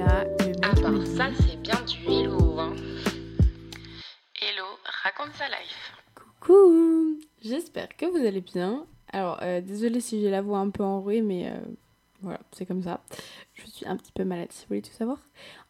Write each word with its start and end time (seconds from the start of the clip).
là, 0.00 0.24
le 0.24 0.46
mec 0.46 1.00
dit, 1.00 1.16
ça, 1.16 1.28
c'est 1.38 1.60
bien 1.60 1.80
du 1.82 2.10
hello. 2.10 2.58
Hein. 2.58 2.74
Hello, 4.40 4.64
raconte 5.02 5.34
sa 5.34 5.46
life. 5.48 5.92
Coucou 6.14 7.18
J'espère 7.42 7.94
que 7.96 8.06
vous 8.06 8.26
allez 8.26 8.40
bien. 8.40 8.86
Alors, 9.12 9.38
euh, 9.42 9.60
désolée 9.60 10.00
si 10.00 10.20
j'ai 10.20 10.30
la 10.30 10.40
voix 10.40 10.58
un 10.58 10.70
peu 10.70 10.82
enrouée, 10.82 11.20
mais 11.20 11.48
euh, 11.48 11.58
voilà, 12.22 12.40
c'est 12.52 12.64
comme 12.64 12.82
ça. 12.82 13.00
Je 13.54 13.66
suis 13.66 13.86
un 13.86 13.96
petit 13.96 14.12
peu 14.12 14.24
malade, 14.24 14.48
si 14.50 14.62
vous 14.62 14.68
voulez 14.68 14.82
tout 14.82 14.92
savoir. 14.92 15.18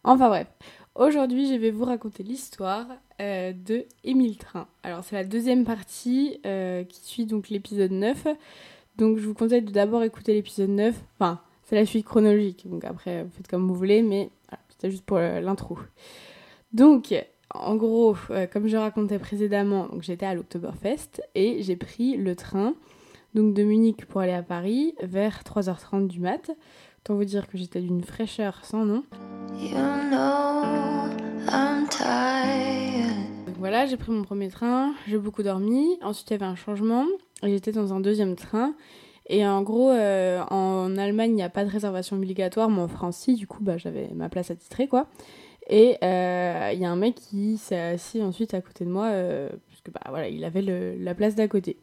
Enfin 0.05 0.29
bref, 0.29 0.47
aujourd'hui, 0.95 1.49
je 1.49 1.55
vais 1.55 1.71
vous 1.71 1.85
raconter 1.85 2.23
l'histoire 2.23 2.87
euh, 3.21 3.53
de 3.53 3.85
Émile 4.05 4.39
Train. 4.39 4.69
Alors, 4.83 5.03
c'est 5.03 5.17
la 5.17 5.25
deuxième 5.25 5.65
partie 5.65 6.41
euh, 6.47 6.85
qui 6.85 7.01
suit 7.01 7.27
donc 7.27 7.49
l'épisode 7.49 7.93
9. 7.93 8.29
Donc, 8.97 9.19
je 9.19 9.27
vous 9.27 9.35
conseille 9.35 9.63
de 9.63 9.73
d'abord 9.73 10.05
écouter 10.05 10.35
l'épisode 10.35 10.71
9. 10.71 10.95
Enfin, 11.19 11.41
c'est 11.71 11.77
la 11.77 11.87
suite 11.87 12.05
chronologique, 12.05 12.69
donc 12.69 12.85
après, 12.85 13.23
vous 13.23 13.31
faites 13.31 13.47
comme 13.47 13.69
vous 13.69 13.77
voulez, 13.77 14.03
mais 14.03 14.29
voilà, 14.49 14.61
c'était 14.71 14.91
juste 14.91 15.05
pour 15.05 15.19
euh, 15.19 15.41
l'intro. 15.41 15.79
Donc, 16.73 17.15
en 17.55 17.77
gros, 17.77 18.17
euh, 18.31 18.49
comme 18.49 18.67
je 18.67 18.77
racontais 18.77 19.21
précédemment, 19.21 19.87
j'étais 20.01 20.27
à 20.27 20.35
l'Oktoberfest 20.35 21.23
et 21.37 21.63
j'ai 21.63 21.77
pris 21.77 22.17
le 22.17 22.35
train 22.35 22.75
donc 23.35 23.55
de 23.55 23.63
Munich 23.63 24.05
pour 24.07 24.21
aller 24.21 24.33
à 24.33 24.43
Paris 24.43 24.97
vers 25.01 25.45
3h30 25.45 26.09
du 26.09 26.19
mat. 26.19 26.51
Autant 27.05 27.15
vous 27.15 27.25
dire 27.25 27.47
que 27.47 27.57
j'étais 27.57 27.81
d'une 27.81 28.03
fraîcheur 28.03 28.65
sans 28.65 28.85
nom. 28.85 29.05
You 29.57 29.71
know 29.71 30.65
I'm 31.49 31.87
tired. 31.89 33.47
Donc 33.47 33.59
voilà, 33.59 33.87
j'ai 33.87 33.97
pris 33.97 34.11
mon 34.11 34.23
premier 34.23 34.49
train, 34.49 34.93
j'ai 35.07 35.19
beaucoup 35.19 35.45
dormi. 35.45 35.99
Ensuite, 36.03 36.31
il 36.31 36.33
y 36.33 36.35
avait 36.35 36.47
un 36.47 36.57
changement 36.57 37.07
et 37.45 37.51
j'étais 37.51 37.71
dans 37.71 37.95
un 37.95 38.01
deuxième 38.01 38.35
train. 38.35 38.75
Et 39.33 39.47
en 39.47 39.63
gros, 39.63 39.93
euh, 39.93 40.43
en 40.51 40.97
Allemagne, 40.97 41.31
il 41.31 41.37
n'y 41.37 41.43
a 41.45 41.49
pas 41.49 41.65
de 41.65 41.71
réservation 41.71 42.17
obligatoire, 42.17 42.69
mais 42.69 42.81
en 42.81 42.89
France, 42.89 43.17
si, 43.17 43.35
du 43.35 43.47
coup, 43.47 43.63
bah, 43.63 43.79
j'avais 43.79 44.09
ma 44.13 44.29
place 44.29 44.51
attitrée, 44.51 44.89
quoi. 44.89 45.07
Et 45.69 45.99
euh, 46.03 46.71
il 46.75 46.81
y 46.81 46.85
a 46.85 46.91
un 46.91 46.97
mec 46.97 47.15
qui 47.15 47.57
s'est 47.57 47.79
assis 47.79 48.21
ensuite 48.25 48.55
à 48.55 48.61
côté 48.61 48.85
de 48.85 48.91
moi, 48.91 49.07
euh, 49.07 49.49
parce 49.69 49.83
que 49.83 49.93
bah, 49.93 50.01
voilà, 50.09 50.29
il 50.29 50.45
avait 50.45 50.63
la 50.99 51.15
place 51.15 51.37
d'à 51.37 51.47
côté. 51.47 51.77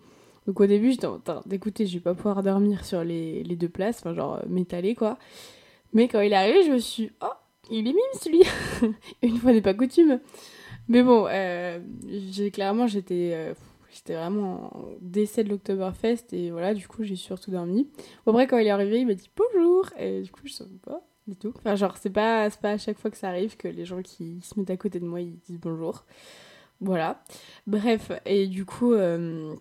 Donc 0.45 0.59
au 0.59 0.65
début, 0.65 0.91
j'étais 0.91 1.07
en 1.07 1.19
train 1.19 1.41
d'écouter, 1.45 1.85
je 1.85 1.93
vais 1.93 2.01
pas 2.01 2.13
pouvoir 2.13 2.43
dormir 2.43 2.83
sur 2.83 3.01
les, 3.05 3.43
les 3.43 3.55
deux 3.55 3.69
places, 3.69 3.99
enfin 3.99 4.13
genre 4.13 4.41
m'étaler 4.49 4.93
quoi. 4.93 5.17
Mais 5.93 6.09
quand 6.09 6.19
il 6.19 6.33
est 6.33 6.35
arrivé, 6.35 6.63
je 6.63 6.71
me 6.71 6.79
suis 6.79 7.11
oh, 7.21 7.33
il 7.71 7.87
est 7.87 7.93
mime 7.93 7.97
celui 8.21 8.43
Une 9.21 9.37
fois 9.37 9.53
n'est 9.53 9.61
pas 9.61 9.73
coutume. 9.73 10.19
Mais 10.89 11.01
bon, 11.01 11.27
clairement, 12.51 12.87
j'étais 12.87 13.53
j'étais 13.97 14.15
vraiment 14.15 14.75
en 14.77 14.89
décès 15.01 15.43
de 15.43 15.49
l'Oktoberfest 15.49 16.27
et 16.31 16.51
voilà, 16.51 16.73
du 16.73 16.87
coup, 16.87 17.03
j'ai 17.03 17.15
surtout 17.15 17.51
dormi. 17.51 17.89
Après, 18.25 18.47
quand 18.47 18.57
il 18.57 18.67
est 18.67 18.71
arrivé, 18.71 18.99
il 18.99 19.07
m'a 19.07 19.13
dit 19.13 19.29
bonjour 19.35 19.85
et 19.97 20.21
du 20.21 20.31
coup, 20.31 20.41
je 20.45 20.53
savais 20.53 20.77
pas 20.83 21.01
du 21.27 21.35
tout. 21.35 21.53
Enfin, 21.57 21.75
genre, 21.75 21.97
c'est 21.97 22.09
pas, 22.09 22.49
pas 22.49 22.71
à 22.71 22.77
chaque 22.77 22.97
fois 22.97 23.11
que 23.11 23.17
ça 23.17 23.29
arrive 23.29 23.57
que 23.57 23.67
les 23.67 23.85
gens 23.85 24.01
qui 24.01 24.39
se 24.41 24.59
mettent 24.59 24.69
à 24.69 24.77
côté 24.77 24.99
de 24.99 25.05
moi, 25.05 25.21
ils 25.21 25.37
disent 25.39 25.59
bonjour. 25.59 26.05
Voilà. 26.79 27.23
Bref, 27.65 28.11
et 28.25 28.47
du 28.47 28.65
coup, 28.65 28.93
euh, 28.93 29.55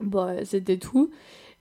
bon, 0.00 0.44
c'était 0.44 0.78
tout. 0.78 1.10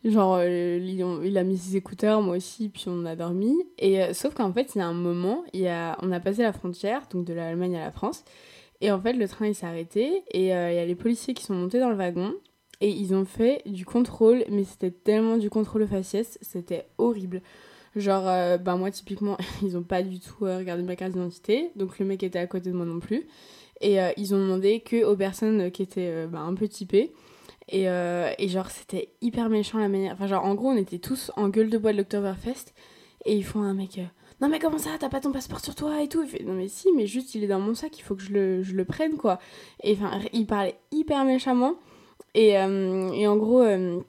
Genre, 0.03 0.37
euh, 0.41 0.79
il 1.23 1.37
a 1.37 1.43
mis 1.43 1.57
ses 1.57 1.75
écouteurs, 1.75 2.21
moi 2.21 2.37
aussi, 2.37 2.69
puis 2.69 2.85
on 2.87 3.05
a 3.05 3.15
dormi. 3.15 3.55
Et 3.77 4.01
euh, 4.01 4.13
sauf 4.13 4.33
qu'en 4.33 4.53
fait, 4.53 4.75
il 4.75 4.79
y 4.79 4.81
a 4.81 4.87
un 4.87 4.93
moment, 4.93 5.43
il 5.53 5.61
y 5.61 5.67
a, 5.67 5.97
on 6.01 6.11
a 6.11 6.19
passé 6.19 6.43
la 6.43 6.53
frontière, 6.53 7.07
donc 7.11 7.25
de 7.25 7.33
l'Allemagne 7.33 7.75
à 7.75 7.85
la 7.85 7.91
France. 7.91 8.23
Et 8.81 8.91
en 8.91 8.99
fait, 8.99 9.13
le 9.13 9.27
train, 9.27 9.47
il 9.47 9.55
s'est 9.55 9.65
arrêté. 9.65 10.23
Et 10.31 10.53
euh, 10.53 10.71
il 10.71 10.75
y 10.75 10.79
a 10.79 10.85
les 10.85 10.95
policiers 10.95 11.33
qui 11.33 11.43
sont 11.43 11.55
montés 11.55 11.79
dans 11.79 11.89
le 11.89 11.95
wagon. 11.95 12.33
Et 12.79 12.89
ils 12.89 13.15
ont 13.15 13.25
fait 13.25 13.63
du 13.65 13.85
contrôle, 13.85 14.43
mais 14.49 14.63
c'était 14.63 14.91
tellement 14.91 15.37
du 15.37 15.49
contrôle 15.49 15.87
faciès, 15.87 16.37
c'était 16.41 16.85
horrible. 16.99 17.41
Genre, 17.95 18.27
euh, 18.27 18.59
bah 18.59 18.75
moi, 18.75 18.91
typiquement, 18.91 19.35
ils 19.63 19.75
ont 19.77 19.83
pas 19.83 20.03
du 20.03 20.19
tout 20.19 20.45
euh, 20.45 20.59
regardé 20.59 20.83
ma 20.83 20.95
carte 20.95 21.13
d'identité. 21.13 21.71
Donc, 21.75 21.97
le 21.97 22.05
mec 22.05 22.21
était 22.21 22.37
à 22.37 22.45
côté 22.45 22.69
de 22.69 22.75
moi 22.75 22.85
non 22.85 22.99
plus. 22.99 23.27
Et 23.79 23.99
ils 24.17 24.33
ont 24.33 24.39
demandé 24.39 24.79
que 24.79 25.05
aux 25.05 25.15
personnes 25.15 25.69
qui 25.69 25.83
étaient 25.83 26.25
bah, 26.25 26.39
un 26.39 26.55
peu 26.55 26.67
typées. 26.67 27.13
Et, 27.67 27.83
et 27.83 28.47
genre, 28.47 28.71
c'était 28.71 29.09
hyper 29.21 29.49
méchant 29.49 29.77
la 29.77 29.87
manière. 29.87 30.13
Enfin, 30.13 30.25
genre, 30.25 30.43
en 30.43 30.55
gros, 30.55 30.69
on 30.69 30.75
était 30.75 30.97
tous 30.97 31.31
en 31.35 31.49
gueule 31.49 31.69
de 31.69 31.77
bois 31.77 31.91
de 31.91 31.97
l'Oktoberfest. 31.97 32.73
Et 33.25 33.35
ils 33.35 33.43
font 33.43 33.61
un 33.61 33.75
mec. 33.75 33.99
Non, 34.39 34.49
mais 34.49 34.59
comment 34.59 34.77
ça 34.77 34.91
T'as 34.99 35.09
pas 35.09 35.19
ton 35.19 35.31
passeport 35.31 35.59
sur 35.59 35.73
toi 35.73 36.01
et 36.01 36.07
tout? 36.07 36.21
Il 36.21 36.29
fait 36.29 36.43
Non, 36.43 36.53
mais 36.53 36.67
si, 36.67 36.89
mais 36.95 37.07
juste 37.07 37.33
il 37.33 37.43
est 37.43 37.47
dans 37.47 37.59
mon 37.59 37.73
sac, 37.73 37.97
il 37.97 38.03
faut 38.03 38.15
que 38.15 38.21
je 38.21 38.31
le, 38.31 38.85
prenne 38.85 39.17
quoi. 39.17 39.39
Et 39.83 39.93
enfin, 39.93 40.19
il 40.31 40.45
parlait 40.45 40.77
hyper 40.91 41.25
méchamment. 41.25 41.75
Et, 42.35 42.57
euh, 42.57 43.27
en 43.27 43.37
gros, 43.37 43.61
euh, 43.61 43.99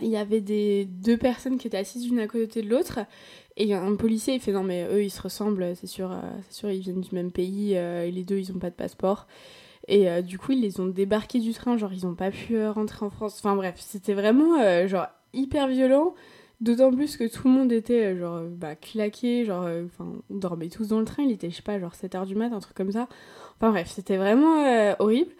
il 0.00 0.08
y 0.08 0.16
avait 0.16 0.40
des 0.40 0.86
deux 0.86 1.18
personnes 1.18 1.58
qui 1.58 1.66
étaient 1.66 1.76
assises 1.76 2.08
l'une 2.08 2.20
à 2.20 2.26
côté 2.26 2.62
de 2.62 2.70
l'autre. 2.70 3.00
Et 3.58 3.74
un 3.74 3.96
policier, 3.96 4.34
il 4.34 4.40
fait 4.40 4.52
non, 4.52 4.62
mais 4.62 4.86
eux 4.90 5.04
ils 5.04 5.10
se 5.10 5.20
ressemblent, 5.20 5.74
c'est 5.76 5.86
sûr, 5.86 6.10
euh, 6.10 6.20
sûr, 6.50 6.70
ils 6.70 6.80
viennent 6.80 7.00
du 7.00 7.14
même 7.14 7.32
pays, 7.32 7.74
et 7.74 8.10
les 8.10 8.24
deux 8.24 8.38
ils 8.38 8.52
ont 8.52 8.58
pas 8.58 8.70
de 8.70 8.74
passeport. 8.74 9.26
Et 9.88 10.22
du 10.22 10.38
coup, 10.38 10.52
ils 10.52 10.60
les 10.60 10.80
ont 10.80 10.86
débarqués 10.86 11.38
du 11.38 11.52
train, 11.52 11.76
genre 11.78 11.92
ils 11.92 12.06
ont 12.06 12.14
pas 12.14 12.30
pu 12.30 12.66
rentrer 12.66 13.06
en 13.06 13.10
France. 13.10 13.36
Enfin 13.38 13.54
bref, 13.56 13.76
c'était 13.78 14.14
vraiment 14.14 14.86
genre 14.86 15.06
hyper 15.32 15.68
violent. 15.68 16.14
D'autant 16.60 16.90
plus 16.90 17.18
que 17.18 17.24
tout 17.24 17.48
le 17.48 17.54
monde 17.54 17.70
était 17.70 18.06
euh, 18.06 18.18
genre 18.18 18.36
euh, 18.36 18.48
bah, 18.48 18.74
claqué, 18.76 19.44
genre 19.44 19.64
euh, 19.64 19.84
enfin 19.84 20.10
dormait 20.30 20.70
tous 20.70 20.88
dans 20.88 20.98
le 20.98 21.04
train, 21.04 21.22
il 21.22 21.30
était 21.30 21.50
je 21.50 21.56
sais 21.56 21.62
pas 21.62 21.78
genre 21.78 21.92
7h 21.92 22.24
du 22.24 22.34
mat, 22.34 22.50
un 22.50 22.60
truc 22.60 22.74
comme 22.74 22.92
ça. 22.92 23.08
Enfin 23.56 23.70
bref, 23.70 23.90
c'était 23.94 24.16
vraiment 24.16 24.94
horrible. 24.98 25.32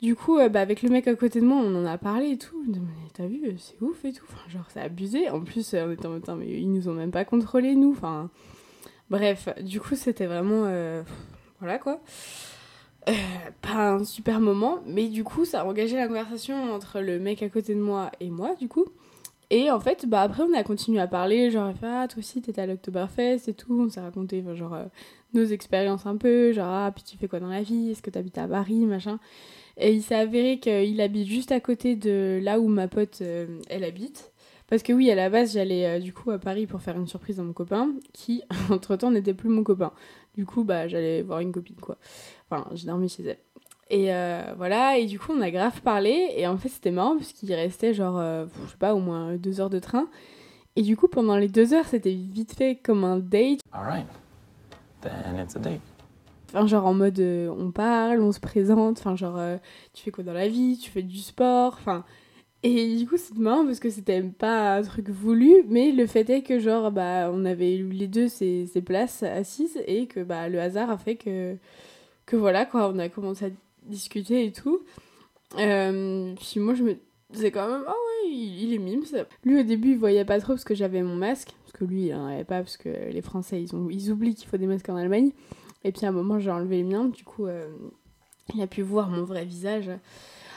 Du 0.00 0.16
coup, 0.16 0.36
bah, 0.50 0.60
avec 0.60 0.82
le 0.82 0.90
mec 0.90 1.06
à 1.06 1.14
côté 1.14 1.40
de 1.40 1.46
moi, 1.46 1.58
on 1.58 1.74
en 1.76 1.86
a 1.86 1.96
parlé 1.98 2.30
et 2.30 2.38
tout. 2.38 2.62
T'as 3.14 3.26
vu, 3.26 3.40
c'est 3.58 3.80
ouf 3.80 4.04
et 4.04 4.12
tout. 4.12 4.24
Enfin, 4.28 4.48
genre, 4.50 4.66
c'est 4.68 4.80
abusé. 4.80 5.30
En 5.30 5.40
plus, 5.40 5.74
on 5.74 5.92
était 5.92 6.06
en 6.06 6.20
temps, 6.20 6.36
mais 6.36 6.48
ils 6.48 6.70
nous 6.70 6.88
ont 6.88 6.94
même 6.94 7.10
pas 7.10 7.24
contrôlé, 7.24 7.74
nous. 7.74 7.92
Enfin, 7.92 8.28
bref, 9.08 9.48
du 9.62 9.80
coup, 9.80 9.96
c'était 9.96 10.26
vraiment. 10.26 10.68
voilà 11.60 11.78
quoi. 11.78 12.00
Pas 13.62 13.92
un 13.92 14.04
super 14.04 14.40
moment, 14.40 14.80
mais 14.86 15.08
du 15.08 15.24
coup, 15.24 15.44
ça 15.46 15.62
a 15.62 15.64
engagé 15.64 15.96
la 15.96 16.06
conversation 16.06 16.74
entre 16.74 17.00
le 17.00 17.18
mec 17.18 17.42
à 17.42 17.48
côté 17.48 17.74
de 17.74 17.80
moi 17.80 18.10
et 18.20 18.28
moi, 18.30 18.54
du 18.56 18.68
coup. 18.68 18.86
Et 19.54 19.70
en 19.70 19.78
fait, 19.78 20.04
bah 20.06 20.22
après, 20.22 20.42
on 20.42 20.52
a 20.52 20.64
continué 20.64 20.98
à 20.98 21.06
parler, 21.06 21.48
genre, 21.52 21.72
ah, 21.84 22.08
toi 22.08 22.18
aussi, 22.18 22.42
t'étais 22.42 22.62
à 22.62 22.66
l'Oktoberfest 22.66 23.42
et 23.46 23.54
tout. 23.54 23.84
On 23.86 23.88
s'est 23.88 24.00
raconté, 24.00 24.42
genre, 24.56 24.74
euh, 24.74 24.86
nos 25.32 25.44
expériences 25.44 26.06
un 26.06 26.16
peu, 26.16 26.50
genre, 26.52 26.66
ah, 26.66 26.90
puis 26.92 27.04
tu 27.04 27.16
fais 27.16 27.28
quoi 27.28 27.38
dans 27.38 27.46
la 27.46 27.62
vie? 27.62 27.92
Est-ce 27.92 28.02
que 28.02 28.10
t'habites 28.10 28.36
à 28.36 28.48
Paris, 28.48 28.84
machin 28.84 29.20
Et 29.76 29.92
il 29.92 30.02
s'est 30.02 30.16
avéré 30.16 30.58
qu'il 30.58 31.00
habite 31.00 31.28
juste 31.28 31.52
à 31.52 31.60
côté 31.60 31.94
de 31.94 32.40
là 32.42 32.58
où 32.58 32.66
ma 32.66 32.88
pote, 32.88 33.20
euh, 33.22 33.60
elle 33.70 33.84
habite. 33.84 34.32
Parce 34.66 34.82
que 34.82 34.92
oui, 34.92 35.08
à 35.12 35.14
la 35.14 35.30
base, 35.30 35.52
j'allais 35.52 35.86
euh, 35.86 36.00
du 36.00 36.12
coup 36.12 36.32
à 36.32 36.40
Paris 36.40 36.66
pour 36.66 36.82
faire 36.82 36.96
une 36.96 37.06
surprise 37.06 37.38
à 37.38 37.44
mon 37.44 37.52
copain, 37.52 37.92
qui, 38.12 38.42
entre-temps, 38.70 39.12
n'était 39.12 39.34
plus 39.34 39.50
mon 39.50 39.62
copain. 39.62 39.92
Du 40.36 40.46
coup, 40.46 40.64
bah, 40.64 40.88
j'allais 40.88 41.22
voir 41.22 41.38
une 41.38 41.52
copine, 41.52 41.76
quoi. 41.76 41.96
Enfin, 42.50 42.68
j'ai 42.74 42.88
dormi 42.88 43.08
chez 43.08 43.22
elle. 43.22 43.38
Et 43.90 44.14
euh, 44.14 44.54
voilà, 44.56 44.98
et 44.98 45.06
du 45.06 45.18
coup, 45.18 45.32
on 45.36 45.40
a 45.40 45.50
grave 45.50 45.80
parlé, 45.82 46.32
et 46.36 46.46
en 46.46 46.56
fait, 46.56 46.68
c'était 46.68 46.90
marrant, 46.90 47.16
parce 47.16 47.32
qu'il 47.32 47.52
restait 47.52 47.92
genre, 47.92 48.18
euh, 48.18 48.46
je 48.64 48.70
sais 48.70 48.76
pas, 48.78 48.94
au 48.94 48.98
moins 48.98 49.34
deux 49.34 49.60
heures 49.60 49.70
de 49.70 49.78
train. 49.78 50.06
Et 50.76 50.82
du 50.82 50.96
coup, 50.96 51.06
pendant 51.06 51.36
les 51.36 51.48
deux 51.48 51.74
heures, 51.74 51.86
c'était 51.86 52.14
vite 52.14 52.54
fait 52.54 52.76
comme 52.76 53.04
un 53.04 53.18
date. 53.18 53.60
All 53.72 53.84
right. 53.84 54.06
Then 55.02 55.38
it's 55.38 55.54
a 55.54 55.58
date. 55.58 55.80
Enfin, 56.48 56.66
genre 56.66 56.86
en 56.86 56.94
mode, 56.94 57.18
euh, 57.20 57.48
on 57.58 57.70
parle, 57.72 58.20
on 58.20 58.32
se 58.32 58.40
présente, 58.40 58.98
enfin, 58.98 59.16
genre, 59.16 59.36
euh, 59.38 59.56
tu 59.92 60.02
fais 60.02 60.10
quoi 60.10 60.24
dans 60.24 60.32
la 60.32 60.48
vie, 60.48 60.78
tu 60.78 60.90
fais 60.90 61.02
du 61.02 61.18
sport, 61.18 61.76
enfin... 61.78 62.04
Et 62.66 62.96
du 62.96 63.06
coup, 63.06 63.18
c'est 63.18 63.36
marrant 63.36 63.66
parce 63.66 63.78
que 63.78 63.90
c'était 63.90 64.22
pas 64.22 64.76
un 64.76 64.82
truc 64.82 65.10
voulu, 65.10 65.64
mais 65.68 65.92
le 65.92 66.06
fait 66.06 66.30
est 66.30 66.40
que, 66.40 66.58
genre, 66.58 66.90
bah, 66.90 67.30
on 67.30 67.44
avait 67.44 67.76
eu 67.76 67.90
les 67.90 68.06
deux 68.06 68.26
ces, 68.26 68.66
ces 68.66 68.80
places 68.80 69.22
assises 69.22 69.78
et 69.86 70.06
que, 70.06 70.20
bah, 70.20 70.48
le 70.48 70.58
hasard 70.58 70.88
a 70.88 70.96
fait 70.96 71.16
que, 71.16 71.56
que 72.24 72.36
voilà, 72.36 72.64
quoi, 72.64 72.88
on 72.88 72.98
a 72.98 73.10
commencé 73.10 73.44
à 73.44 73.50
discuter 73.84 74.46
et 74.46 74.52
tout. 74.52 74.80
Euh, 75.58 76.34
puis 76.34 76.60
moi, 76.60 76.74
je 76.74 76.82
me 76.82 76.96
disais 77.30 77.50
quand 77.50 77.68
même, 77.68 77.84
ah 77.86 77.92
ouais, 77.92 78.30
il, 78.30 78.72
est 78.74 78.78
mime, 78.78 79.04
ça. 79.04 79.24
Lui, 79.44 79.60
au 79.60 79.62
début, 79.62 79.92
il 79.92 79.98
voyait 79.98 80.24
pas 80.24 80.40
trop 80.40 80.54
parce 80.54 80.64
que 80.64 80.74
j'avais 80.74 81.02
mon 81.02 81.16
masque, 81.16 81.54
parce 81.64 81.72
que 81.72 81.84
lui, 81.84 82.06
il 82.06 82.14
en 82.14 82.26
avait 82.26 82.44
pas, 82.44 82.60
parce 82.60 82.76
que 82.76 82.88
les 82.88 83.22
Français, 83.22 83.62
ils, 83.62 83.74
ont, 83.74 83.88
ils 83.90 84.10
oublient 84.10 84.34
qu'il 84.34 84.48
faut 84.48 84.56
des 84.56 84.66
masques 84.66 84.88
en 84.88 84.96
Allemagne. 84.96 85.30
Et 85.84 85.92
puis 85.92 86.06
à 86.06 86.08
un 86.08 86.12
moment, 86.12 86.38
j'ai 86.38 86.50
enlevé 86.50 86.78
les 86.78 86.84
miens, 86.84 87.04
du 87.04 87.24
coup, 87.24 87.46
euh, 87.46 87.66
il 88.54 88.62
a 88.62 88.66
pu 88.66 88.82
voir 88.82 89.10
mon 89.10 89.24
vrai 89.24 89.44
visage. 89.44 89.90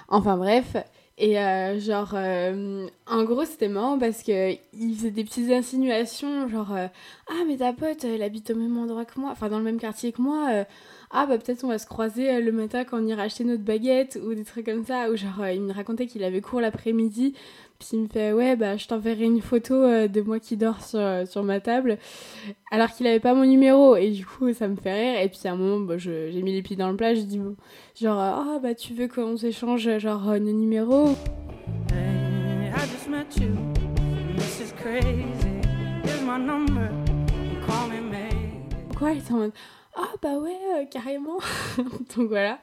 Enfin 0.08 0.38
bref. 0.38 0.78
Et 1.20 1.40
euh, 1.40 1.80
genre, 1.80 2.12
euh, 2.14 2.88
en 3.08 3.24
gros, 3.24 3.44
c'était 3.44 3.70
marrant 3.70 3.98
parce 3.98 4.22
que 4.22 4.52
il 4.74 4.96
faisait 4.96 5.10
des 5.10 5.24
petites 5.24 5.50
insinuations, 5.52 6.48
genre, 6.48 6.72
euh, 6.76 6.88
ah, 7.30 7.44
mais 7.48 7.58
ta 7.58 7.74
pote, 7.74 8.04
elle 8.04 8.22
habite 8.22 8.52
au 8.52 8.56
même 8.56 8.78
endroit 8.78 9.04
que 9.04 9.20
moi, 9.20 9.32
enfin 9.32 9.50
dans 9.50 9.58
le 9.58 9.64
même 9.64 9.80
quartier 9.80 10.12
que 10.12 10.22
moi. 10.22 10.66
ah, 11.12 11.26
bah 11.26 11.38
peut-être 11.40 11.64
on 11.64 11.70
va 11.70 11.80
se 11.80 11.88
croiser 11.88 12.40
le 12.42 12.52
matin 12.52 12.84
quand 12.84 13.00
on 13.02 13.08
ira 13.08 13.24
acheter 13.24 13.46
notre 13.46 13.64
baguette 13.64 14.20
ou 14.24 14.36
des 14.36 14.44
trucs 14.44 14.66
comme 14.68 14.86
ça. 14.86 15.10
Ou 15.10 15.16
genre, 15.16 15.48
il 15.48 15.62
me 15.62 15.74
racontait 15.74 16.06
qu'il 16.06 16.24
avait 16.24 16.42
cours 16.42 16.62
l'après-midi. 16.62 17.34
Puis 17.80 17.90
il 17.94 18.00
me 18.02 18.08
fait, 18.08 18.34
ouais, 18.34 18.56
bah 18.56 18.76
je 18.76 18.88
t'enverrai 18.88 19.26
une 19.26 19.40
photo 19.42 19.76
euh, 19.76 20.08
de 20.08 20.22
moi 20.22 20.40
qui 20.40 20.58
dort 20.58 20.82
sur, 20.84 21.00
euh, 21.00 21.26
sur 21.26 21.44
ma 21.44 21.60
table. 21.60 21.98
Alors 22.72 22.90
qu'il 22.90 23.06
avait 23.06 23.20
pas 23.20 23.34
mon 23.36 23.46
numéro. 23.46 23.96
Et 23.96 24.10
du 24.12 24.26
coup, 24.26 24.52
ça 24.54 24.68
me 24.68 24.76
fait 24.76 24.94
rire. 25.12 25.22
Et 25.22 25.30
puis 25.30 25.40
à 25.46 25.52
un 25.52 25.56
moment, 25.56 25.80
bah, 25.86 25.98
je- 25.98 26.32
j'ai 26.32 26.42
mis 26.42 26.54
les 26.54 26.62
pieds 26.64 26.76
dans 26.76 26.90
le 26.90 26.96
plat. 26.98 27.14
Je 27.14 27.22
dis, 27.22 27.38
bon, 27.38 27.56
genre, 28.00 28.20
ah, 28.20 28.60
bah 28.62 28.74
tu 28.74 28.94
veux 28.94 29.08
qu'on 29.08 29.38
s'échange, 29.38 29.88
genre, 30.00 30.24
nos 30.40 30.52
numéros? 30.54 31.10
Hey, 31.94 32.70
I 32.70 32.80
just 32.92 33.08
met 33.10 33.26
you. 33.40 33.50
This 34.36 34.60
is 34.60 34.74
crazy. 34.74 35.26
Here's 36.04 36.22
my 36.24 36.38
number. 36.40 36.90
Call 37.66 37.90
me 37.90 38.02
maybe. 38.02 38.96
quoi 38.98 39.12
Il 39.12 39.20
était 39.20 39.34
en 39.34 39.38
mode 39.38 39.52
ah 39.98 40.14
bah 40.22 40.38
ouais, 40.38 40.58
euh, 40.76 40.86
carrément. 40.86 41.40
donc 42.16 42.28
voilà. 42.28 42.60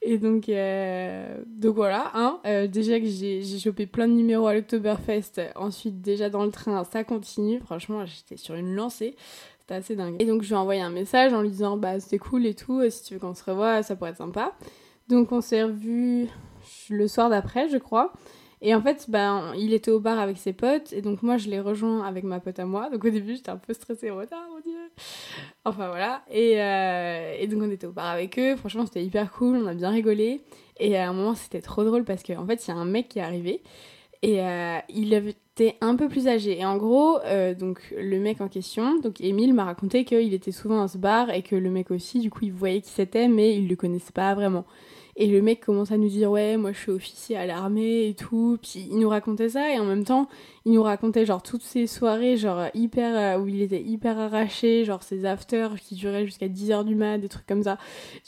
Et 0.00 0.18
donc, 0.18 0.48
euh, 0.48 1.42
donc 1.46 1.74
voilà, 1.74 2.12
hein, 2.14 2.38
euh, 2.46 2.68
déjà 2.68 3.00
que 3.00 3.06
j'ai 3.06 3.42
chopé 3.58 3.86
plein 3.86 4.06
de 4.06 4.12
numéros 4.12 4.46
à 4.46 4.54
l'Oktoberfest, 4.54 5.40
ensuite 5.56 6.00
déjà 6.00 6.30
dans 6.30 6.44
le 6.44 6.52
train, 6.52 6.84
ça 6.84 7.02
continue, 7.02 7.58
franchement 7.58 8.06
j'étais 8.06 8.36
sur 8.36 8.54
une 8.54 8.76
lancée, 8.76 9.16
c'était 9.58 9.74
assez 9.74 9.96
dingue. 9.96 10.14
Et 10.20 10.24
donc 10.24 10.42
je 10.42 10.48
lui 10.48 10.54
ai 10.54 10.58
envoyé 10.58 10.80
un 10.80 10.90
message 10.90 11.32
en 11.32 11.42
lui 11.42 11.50
disant 11.50 11.76
bah 11.76 11.98
c'était 11.98 12.18
cool 12.18 12.46
et 12.46 12.54
tout, 12.54 12.88
si 12.90 13.02
tu 13.02 13.14
veux 13.14 13.20
qu'on 13.20 13.34
se 13.34 13.42
revoie, 13.42 13.82
ça 13.82 13.96
pourrait 13.96 14.10
être 14.10 14.18
sympa. 14.18 14.52
Donc 15.08 15.32
on 15.32 15.40
s'est 15.40 15.64
revus 15.64 16.28
le 16.90 17.08
soir 17.08 17.28
d'après, 17.28 17.68
je 17.68 17.78
crois. 17.78 18.12
Et 18.60 18.74
en 18.74 18.82
fait, 18.82 19.06
ben, 19.08 19.52
il 19.56 19.72
était 19.72 19.90
au 19.90 20.00
bar 20.00 20.18
avec 20.18 20.36
ses 20.36 20.52
potes, 20.52 20.92
et 20.92 21.00
donc 21.00 21.22
moi 21.22 21.36
je 21.36 21.48
l'ai 21.48 21.60
rejoint 21.60 22.04
avec 22.04 22.24
ma 22.24 22.40
pote 22.40 22.58
à 22.58 22.64
moi. 22.64 22.90
Donc 22.90 23.04
au 23.04 23.10
début 23.10 23.36
j'étais 23.36 23.50
un 23.50 23.56
peu 23.56 23.72
stressée, 23.72 24.10
en 24.10 24.16
mode 24.16 24.28
ah 24.32 24.46
mon 24.52 24.60
dieu. 24.60 24.78
Enfin 25.64 25.88
voilà. 25.88 26.22
Et, 26.30 26.60
euh, 26.60 27.36
et 27.38 27.46
donc 27.46 27.62
on 27.62 27.70
était 27.70 27.86
au 27.86 27.92
bar 27.92 28.06
avec 28.06 28.38
eux, 28.38 28.56
franchement 28.56 28.84
c'était 28.84 29.04
hyper 29.04 29.30
cool, 29.30 29.58
on 29.58 29.66
a 29.66 29.74
bien 29.74 29.90
rigolé. 29.90 30.40
Et 30.80 30.96
à 30.96 31.08
un 31.08 31.12
moment 31.12 31.34
c'était 31.34 31.60
trop 31.60 31.84
drôle 31.84 32.04
parce 32.04 32.22
qu'en 32.24 32.42
en 32.42 32.46
fait 32.46 32.66
il 32.66 32.70
y 32.70 32.74
a 32.74 32.76
un 32.76 32.84
mec 32.84 33.08
qui 33.08 33.20
est 33.20 33.22
arrivé, 33.22 33.62
et 34.22 34.40
euh, 34.40 34.78
il 34.88 35.14
était 35.14 35.76
un 35.80 35.94
peu 35.94 36.08
plus 36.08 36.26
âgé. 36.26 36.58
Et 36.58 36.66
en 36.66 36.76
gros, 36.76 37.20
euh, 37.26 37.54
donc 37.54 37.94
le 37.96 38.18
mec 38.18 38.40
en 38.40 38.48
question, 38.48 38.98
donc 38.98 39.20
Émile 39.20 39.54
m'a 39.54 39.64
raconté 39.64 40.04
qu'il 40.04 40.34
était 40.34 40.50
souvent 40.50 40.82
à 40.82 40.88
ce 40.88 40.98
bar 40.98 41.30
et 41.30 41.42
que 41.42 41.54
le 41.54 41.70
mec 41.70 41.92
aussi, 41.92 42.18
du 42.18 42.30
coup 42.30 42.40
il 42.42 42.52
voyait 42.52 42.80
qui 42.80 42.90
c'était, 42.90 43.28
mais 43.28 43.54
il 43.56 43.68
le 43.68 43.76
connaissait 43.76 44.12
pas 44.12 44.34
vraiment. 44.34 44.64
Et 45.20 45.26
le 45.26 45.42
mec 45.42 45.60
commence 45.60 45.90
à 45.90 45.98
nous 45.98 46.08
dire 46.08 46.30
ouais 46.30 46.56
moi 46.56 46.70
je 46.70 46.78
suis 46.78 46.92
officier 46.92 47.36
à 47.36 47.44
l'armée 47.44 48.06
et 48.06 48.14
tout. 48.14 48.56
Puis 48.62 48.86
il 48.88 49.00
nous 49.00 49.08
racontait 49.08 49.48
ça 49.48 49.74
et 49.74 49.78
en 49.80 49.84
même 49.84 50.04
temps 50.04 50.28
il 50.64 50.72
nous 50.72 50.82
racontait 50.82 51.26
genre 51.26 51.42
toutes 51.42 51.62
ces 51.62 51.88
soirées 51.88 52.36
genre 52.36 52.66
hyper 52.72 53.36
euh, 53.36 53.42
où 53.42 53.48
il 53.48 53.60
était 53.60 53.82
hyper 53.82 54.16
arraché, 54.16 54.84
genre 54.84 55.02
ses 55.02 55.24
afters 55.24 55.74
qui 55.80 55.96
duraient 55.96 56.24
jusqu'à 56.24 56.46
10h 56.46 56.84
du 56.84 56.94
mat, 56.94 57.18
des 57.18 57.28
trucs 57.28 57.46
comme 57.46 57.64
ça. 57.64 57.78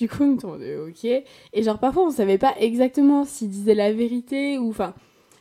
Du 0.01 0.09
coup 0.09 0.37
on 0.43 0.59
me 0.59 0.89
ok. 0.89 1.05
Et 1.05 1.63
genre 1.63 1.79
parfois 1.79 2.07
on 2.07 2.11
savait 2.11 2.39
pas 2.39 2.55
exactement 2.59 3.25
s'il 3.25 3.51
disait 3.51 3.75
la 3.75 3.93
vérité 3.93 4.59
ou 4.59 4.71
enfin 4.71 4.93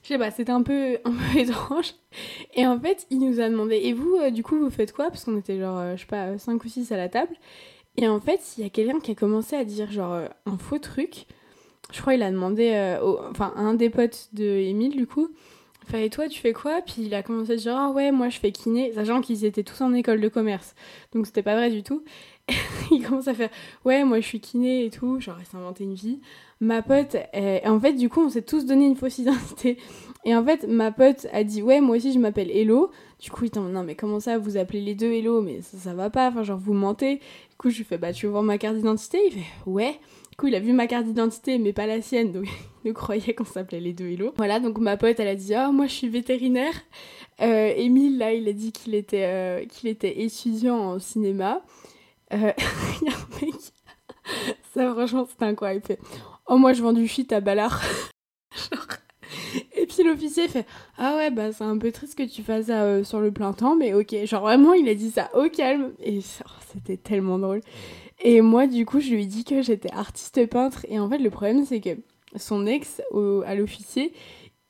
je 0.03 0.09
sais 0.09 0.17
pas, 0.19 0.29
c'était 0.31 0.51
un 0.51 0.61
peu, 0.61 0.99
un 1.03 1.11
peu 1.11 1.39
étrange. 1.39 1.95
Et 2.53 2.65
en 2.65 2.79
fait, 2.79 3.07
il 3.09 3.19
nous 3.19 3.41
a 3.41 3.49
demandé, 3.49 3.75
et 3.83 3.91
vous, 3.91 4.15
euh, 4.15 4.29
du 4.31 4.43
coup, 4.43 4.57
vous 4.57 4.69
faites 4.69 4.93
quoi? 4.93 5.09
Parce 5.09 5.25
qu'on 5.25 5.37
était 5.37 5.59
genre, 5.59 5.77
euh, 5.77 5.97
je 5.97 6.01
sais 6.01 6.07
pas, 6.07 6.37
5 6.37 6.63
ou 6.63 6.69
6 6.69 6.93
à 6.93 6.97
la 6.97 7.09
table. 7.09 7.35
Et 7.97 8.07
en 8.07 8.21
fait, 8.21 8.39
il 8.57 8.63
y 8.63 8.65
a 8.65 8.69
quelqu'un 8.69 9.01
qui 9.01 9.11
a 9.11 9.15
commencé 9.15 9.57
à 9.57 9.65
dire 9.65 9.91
genre 9.91 10.21
un 10.45 10.57
faux 10.57 10.79
truc. 10.79 11.25
Je 11.91 12.01
crois 12.01 12.13
il 12.13 12.23
a 12.23 12.31
demandé 12.31 12.71
euh, 12.73 12.99
enfin, 13.31 13.53
à 13.55 13.61
un 13.61 13.73
des 13.73 13.89
potes 13.89 14.29
de 14.33 14.43
Émile, 14.43 14.95
du 14.95 15.07
coup. 15.07 15.29
Enfin, 15.87 15.99
et 15.99 16.09
toi, 16.09 16.27
tu 16.27 16.39
fais 16.39 16.53
quoi? 16.53 16.81
Puis 16.85 17.03
il 17.05 17.15
a 17.15 17.23
commencé 17.23 17.53
à 17.53 17.55
dire 17.55 17.75
Ah 17.75 17.89
ouais, 17.89 18.11
moi 18.11 18.29
je 18.29 18.37
fais 18.37 18.51
kiné, 18.51 18.93
sachant 18.93 19.21
qu'ils 19.21 19.43
étaient 19.43 19.63
tous 19.63 19.81
en 19.81 19.93
école 19.93 20.21
de 20.21 20.27
commerce. 20.27 20.75
Donc 21.13 21.25
c'était 21.25 21.41
pas 21.41 21.55
vrai 21.55 21.71
du 21.71 21.81
tout. 21.81 22.03
il 22.91 23.03
commence 23.03 23.27
à 23.27 23.33
faire 23.33 23.49
Ouais, 23.85 24.03
moi 24.03 24.19
je 24.19 24.25
suis 24.25 24.39
kiné 24.39 24.85
et 24.85 24.89
tout. 24.91 25.19
Genre, 25.19 25.37
il 25.39 25.45
s'est 25.45 25.57
inventé 25.57 25.83
une 25.83 25.95
vie. 25.95 26.19
Ma 26.59 26.81
pote, 26.81 27.15
en 27.65 27.79
fait, 27.79 27.93
du 27.93 28.09
coup, 28.09 28.21
on 28.21 28.29
s'est 28.29 28.41
tous 28.43 28.65
donné 28.65 28.85
une 28.85 28.95
fausse 28.95 29.17
identité. 29.17 29.77
Et 30.25 30.35
en 30.35 30.43
fait, 30.43 30.67
ma 30.67 30.91
pote 30.91 31.27
a 31.31 31.43
dit 31.43 31.63
Ouais, 31.63 31.81
moi 31.81 31.95
aussi 31.97 32.13
je 32.13 32.19
m'appelle 32.19 32.51
Hello. 32.51 32.91
Du 33.19 33.31
coup, 33.31 33.45
il 33.45 33.59
mode, 33.59 33.73
Non, 33.73 33.83
mais 33.83 33.95
comment 33.95 34.19
ça, 34.19 34.37
vous 34.37 34.57
appelez 34.57 34.81
les 34.81 34.95
deux 34.95 35.11
Hello? 35.11 35.41
Mais 35.41 35.61
ça, 35.61 35.77
ça 35.77 35.93
va 35.93 36.09
pas. 36.09 36.27
Enfin, 36.29 36.43
genre, 36.43 36.59
vous 36.59 36.73
mentez. 36.73 37.15
Du 37.15 37.55
coup, 37.57 37.69
je 37.69 37.77
lui 37.77 37.83
fais 37.83 37.97
Bah, 37.97 38.13
tu 38.13 38.25
veux 38.25 38.31
voir 38.31 38.43
ma 38.43 38.57
carte 38.57 38.75
d'identité? 38.75 39.19
Il 39.27 39.31
fait 39.31 39.45
Ouais. 39.65 39.99
Il 40.47 40.55
a 40.55 40.59
vu 40.59 40.73
ma 40.73 40.87
carte 40.87 41.05
d'identité, 41.05 41.57
mais 41.57 41.73
pas 41.73 41.85
la 41.85 42.01
sienne, 42.01 42.31
donc 42.31 42.45
il 42.83 42.89
nous 42.89 42.93
croyait 42.93 43.33
qu'on 43.33 43.45
s'appelait 43.45 43.79
les 43.79 43.93
deux 43.93 44.07
Hello. 44.07 44.33
Voilà, 44.37 44.59
donc 44.59 44.77
ma 44.77 44.97
pote, 44.97 45.19
elle 45.19 45.27
a 45.27 45.35
dit 45.35 45.53
Ah, 45.53 45.71
moi 45.71 45.87
je 45.87 45.93
suis 45.93 46.09
vétérinaire. 46.09 46.73
Euh, 47.41 47.73
Émile, 47.75 48.17
là, 48.17 48.33
il 48.33 48.47
a 48.47 48.53
dit 48.53 48.71
qu'il 48.71 48.95
était, 48.95 49.25
euh, 49.25 49.65
était 49.83 50.21
étudiant 50.21 50.77
en 50.77 50.99
cinéma. 50.99 51.61
Euh, 52.33 52.51
Il 53.01 53.47
mec, 53.47 53.55
ça 54.73 54.91
franchement, 54.93 55.27
c'est 55.27 55.45
incroyable. 55.45 55.81
Il 55.83 55.87
fait 55.87 55.99
Oh, 56.47 56.57
moi 56.57 56.73
je 56.73 56.81
vends 56.81 56.93
du 56.93 57.07
shit 57.07 57.31
à 57.31 57.41
Ballard. 57.41 57.81
Et 59.75 59.85
puis 59.85 60.03
l'officier 60.03 60.47
fait 60.47 60.65
Ah 60.97 61.15
ouais, 61.15 61.31
bah 61.31 61.51
c'est 61.51 61.63
un 61.63 61.77
peu 61.77 61.91
triste 61.91 62.17
que 62.17 62.23
tu 62.23 62.43
fasses 62.43 62.65
ça 62.67 63.03
sur 63.03 63.19
le 63.19 63.31
plein 63.31 63.53
temps, 63.53 63.75
mais 63.75 63.93
ok. 63.93 64.25
Genre 64.25 64.41
vraiment, 64.41 64.73
il 64.73 64.89
a 64.89 64.95
dit 64.95 65.11
ça 65.11 65.29
au 65.35 65.49
calme. 65.49 65.91
Et 66.03 66.19
oh, 66.19 66.49
c'était 66.71 66.97
tellement 66.97 67.39
drôle. 67.39 67.61
Et 68.21 68.41
moi, 68.41 68.67
du 68.67 68.85
coup, 68.85 68.99
je 68.99 69.11
lui 69.11 69.23
ai 69.23 69.25
dit 69.25 69.43
que 69.43 69.61
j'étais 69.61 69.91
artiste 69.91 70.45
peintre. 70.47 70.85
Et 70.89 70.99
en 70.99 71.09
fait, 71.09 71.19
le 71.19 71.29
problème, 71.29 71.65
c'est 71.65 71.79
que 71.79 71.97
son 72.35 72.67
ex, 72.67 73.01
à 73.45 73.55
l'officier, 73.55 74.13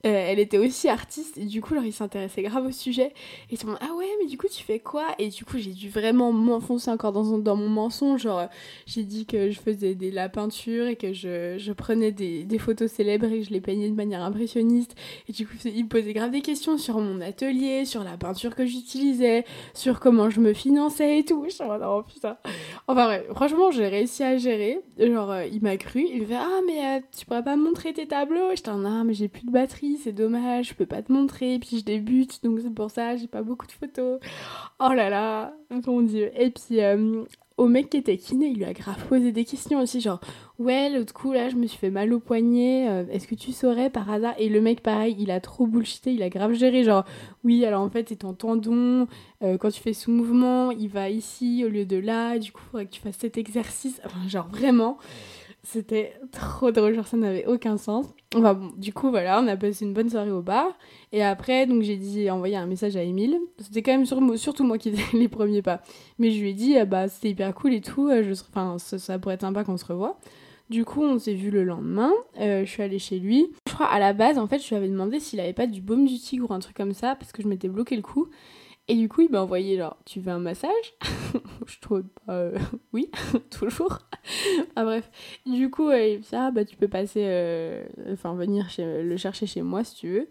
euh, 0.06 0.32
elle 0.32 0.40
était 0.40 0.58
aussi 0.58 0.88
artiste. 0.88 1.38
Et 1.38 1.46
du 1.46 1.62
coup, 1.62 1.74
alors, 1.74 1.86
il 1.86 1.94
s'intéressait 1.94 2.42
grave 2.42 2.66
au 2.66 2.72
sujet. 2.72 3.08
Et 3.50 3.54
ils 3.54 3.58
se 3.58 3.64
demandent, 3.64 3.80
ah 3.82 3.94
ouais, 3.96 4.08
mais 4.22 4.28
du 4.28 4.38
coup, 4.38 4.48
tu 4.48 4.64
fais 4.64 4.80
quoi? 4.80 5.06
Et 5.18 5.30
du 5.30 5.44
coup, 5.44 5.58
j'ai 5.58 5.72
dû 5.72 5.90
vraiment 5.90 6.32
m'enfoncer 6.32 6.90
encore 6.90 7.12
dans, 7.12 7.56
mon 7.56 7.70
mensonge. 7.70 8.22
Genre, 8.22 8.48
j'ai 8.86 9.04
dit 9.04 9.26
que 9.26 9.50
je 9.50 9.60
faisais 9.60 9.96
de 9.96 10.10
la 10.10 10.30
peinture 10.30 10.88
et 10.88 10.96
que 10.96 11.14
je, 11.14 11.58
je 11.58 11.72
prenais 11.74 12.12
des, 12.12 12.44
des 12.44 12.60
photos 12.60 12.92
célèbres 12.92 13.26
et 13.26 13.40
que 13.40 13.46
je 13.46 13.52
les 13.52 13.62
peignais 13.62 13.90
de 13.90 13.96
manière 13.96 14.22
impressionniste. 14.22 14.96
Et 15.28 15.34
du 15.34 15.46
coup, 15.46 15.56
il 15.66 15.84
me 15.84 15.90
posait 15.90 16.14
grave 16.14 16.32
des 16.32 16.42
questions 16.42 16.78
sur 16.78 17.00
mon 17.00 17.22
atelier, 17.22 17.86
sur 17.86 18.04
la 18.04 18.18
peinture 18.18 18.56
que 18.56 18.66
j'utilisais, 18.66 19.44
sur 19.74 20.00
comment 20.00 20.30
je 20.30 20.40
me 20.40 20.54
finançais 20.54 21.20
et 21.20 21.26
tout. 21.26 21.46
Je 21.50 21.64
mode, 21.64 21.82
oh 21.86 22.04
putain. 22.04 22.38
Enfin 22.88 23.06
bref, 23.06 23.24
franchement, 23.34 23.72
j'ai 23.72 23.88
réussi 23.88 24.24
à 24.24 24.38
gérer. 24.38 24.80
Genre, 24.98 25.32
euh, 25.32 25.46
il 25.46 25.62
m'a 25.62 25.78
cru. 25.78 26.06
Il 26.12 26.22
me 26.22 26.26
fait 26.26 26.36
Ah, 26.36 26.60
mais 26.66 26.98
euh, 26.98 27.02
tu 27.18 27.26
pourrais 27.26 27.44
pas 27.44 27.56
me 27.56 27.64
montrer 27.64 27.94
tes 27.94 28.08
tableaux? 28.08 28.50
J'étais 28.56 28.70
en 28.70 28.86
Ah, 28.86 29.04
mais 29.04 29.14
j'ai 29.14 29.28
plus 29.28 29.46
de 29.46 29.52
batterie, 29.52 29.89
c'est 29.98 30.12
dommage, 30.14 30.70
je 30.70 30.74
peux 30.74 30.86
pas 30.86 31.02
te 31.02 31.12
montrer. 31.12 31.60
Puis 31.60 31.80
je 31.80 31.84
débute, 31.86 32.44
donc 32.44 32.60
c'est 32.62 32.74
pour 32.74 32.92
ça, 32.92 33.16
j'ai 33.16 33.28
pas 33.28 33.42
beaucoup 33.42 33.68
de 33.68 33.72
photos. 33.72 34.20
Oh 34.80 34.94
là 34.94 35.10
là, 35.10 35.54
mon 35.88 36.02
dieu. 36.02 36.32
Et 36.40 36.52
puis, 36.52 36.82
euh, 36.82 37.24
au 37.60 37.68
mec 37.68 37.90
qui 37.90 37.98
était 37.98 38.18
kiné, 38.18 38.48
il 38.48 38.58
lui 38.58 38.66
a 38.66 38.72
grave 38.74 39.06
posé 39.08 39.34
des 39.34 39.44
questions 39.44 39.82
aussi, 39.82 40.00
genre 40.00 40.22
Ouais, 40.60 40.90
l'autre 40.90 41.14
coup, 41.14 41.34
là, 41.34 41.50
je 41.50 41.56
me 41.56 41.68
suis 41.68 41.78
fait 41.78 41.90
mal 41.90 42.14
au 42.14 42.20
poignet, 42.20 42.88
euh, 42.90 43.04
est-ce 43.12 43.28
que 43.28 43.36
tu 43.36 43.52
saurais 43.52 43.90
par 43.90 44.10
hasard? 44.10 44.34
Et 44.38 44.48
le 44.48 44.62
mec, 44.62 44.82
pareil, 44.82 45.16
il 45.20 45.30
a 45.30 45.42
trop 45.42 45.68
bullshité, 45.68 46.14
il 46.14 46.24
a 46.24 46.30
grave 46.30 46.54
géré, 46.54 46.86
genre 46.86 47.04
Oui, 47.44 47.66
alors 47.66 47.82
en 47.82 47.90
fait, 47.90 48.08
c'est 48.10 48.18
ton 48.18 48.34
tendon, 48.34 49.08
euh, 49.44 49.58
quand 49.58 49.72
tu 49.72 49.82
fais 49.82 49.94
ce 49.94 50.10
mouvement, 50.10 50.72
il 50.72 50.88
va 50.88 51.10
ici 51.10 51.64
au 51.66 51.70
lieu 51.70 51.86
de 51.86 51.98
là, 51.98 52.38
du 52.40 52.54
coup, 52.54 52.62
faudrait 52.72 52.86
que 52.86 52.92
tu 52.92 53.02
fasses 53.02 53.18
cet 53.18 53.38
exercice. 53.38 54.00
Enfin, 54.06 54.26
genre 54.28 54.48
vraiment, 54.48 54.98
c'était 55.64 56.14
trop 56.32 56.72
drôle, 56.72 56.96
genre 56.96 57.08
ça 57.08 57.18
n'avait 57.18 57.46
aucun 57.46 57.76
sens. 57.78 58.06
Bon, 58.32 58.72
du 58.78 58.94
coup, 58.94 59.10
voilà, 59.10 59.42
on 59.42 59.48
a 59.48 59.58
passé 59.58 59.86
une 59.86 59.94
bonne 59.94 60.10
soirée 60.10 60.30
au 60.32 60.44
bar. 60.44 60.78
Et 61.12 61.24
après, 61.24 61.66
donc 61.66 61.82
j'ai 61.82 61.98
dit, 61.98 62.30
envoyé 62.30 62.56
un 62.58 62.68
message 62.68 62.96
à 62.96 63.02
Émile. 63.02 63.40
C'était 63.58 63.82
quand 63.82 63.92
même 63.92 64.06
sur, 64.06 64.20
surtout 64.38 64.64
moi 64.64 64.78
qui 64.78 64.92
faisais 64.92 65.04
les 65.18 65.28
premiers 65.28 65.64
pas. 65.64 65.82
Mais 66.20 66.30
je 66.30 66.40
lui 66.40 66.50
ai 66.52 66.54
dit, 66.54 66.78
ah 66.78 66.86
bah 66.86 67.08
c'était 67.08 67.30
hyper 67.32 67.56
cool 67.56 67.74
et 67.74 67.82
tout, 67.82 68.08
euh, 68.08 68.22
je, 68.24 68.34
enfin, 68.34 68.78
ça, 68.78 69.00
ça 69.00 69.18
pourrait 69.18 69.34
être 69.36 69.42
sympa 69.42 69.64
qu'on 69.64 69.78
se 69.78 69.86
revoie. 69.86 70.20
Du 70.70 70.86
coup, 70.86 71.02
on 71.02 71.18
s'est 71.18 71.34
vu 71.34 71.50
le 71.50 71.64
lendemain. 71.64 72.12
euh, 72.40 72.64
je 72.66 72.70
suis 72.70 72.84
allée 72.84 73.00
chez 73.00 73.18
lui. 73.18 73.48
Je 73.68 73.74
crois 73.74 73.88
à 73.88 73.98
la 74.00 74.14
base, 74.14 74.38
en 74.38 74.46
fait, 74.46 74.60
je 74.60 74.70
lui 74.70 74.76
avais 74.76 74.88
demandé 74.90 75.20
s'il 75.20 75.40
avait 75.40 75.54
pas 75.54 75.66
du 75.66 75.82
baume 75.82 76.06
du 76.06 76.20
tigre 76.20 76.52
ou 76.52 76.54
un 76.54 76.60
truc 76.60 76.78
comme 76.78 76.94
ça 76.94 77.16
parce 77.16 77.32
que 77.32 77.42
je 77.42 77.48
m'étais 77.48 77.68
bloqué 77.68 77.96
le 77.96 78.04
cou. 78.04 78.28
Et 78.90 78.96
du 78.96 79.08
coup, 79.08 79.22
il 79.22 79.30
m'a 79.30 79.42
envoyé 79.42 79.78
genre, 79.78 79.96
tu 80.04 80.20
veux 80.20 80.32
un 80.32 80.40
massage? 80.40 80.72
Je 81.68 81.80
trouve 81.80 82.04
pas. 82.26 82.34
euh, 82.34 82.58
oui, 82.92 83.12
toujours. 83.52 84.00
ah 84.76 84.84
bref. 84.84 85.10
Du 85.46 85.70
coup, 85.70 85.90
euh, 85.90 86.08
il 86.08 86.18
me 86.18 86.22
dit, 86.24 86.30
ah 86.34 86.50
bah 86.50 86.66
tu 86.66 86.76
peux 86.76 86.88
passer, 86.88 87.22
euh, 87.24 87.86
enfin 88.12 88.34
venir 88.34 88.68
le 88.80 89.16
chercher 89.16 89.46
chez 89.46 89.62
moi 89.62 89.84
si 89.84 89.96
tu 89.96 90.10
veux. 90.10 90.28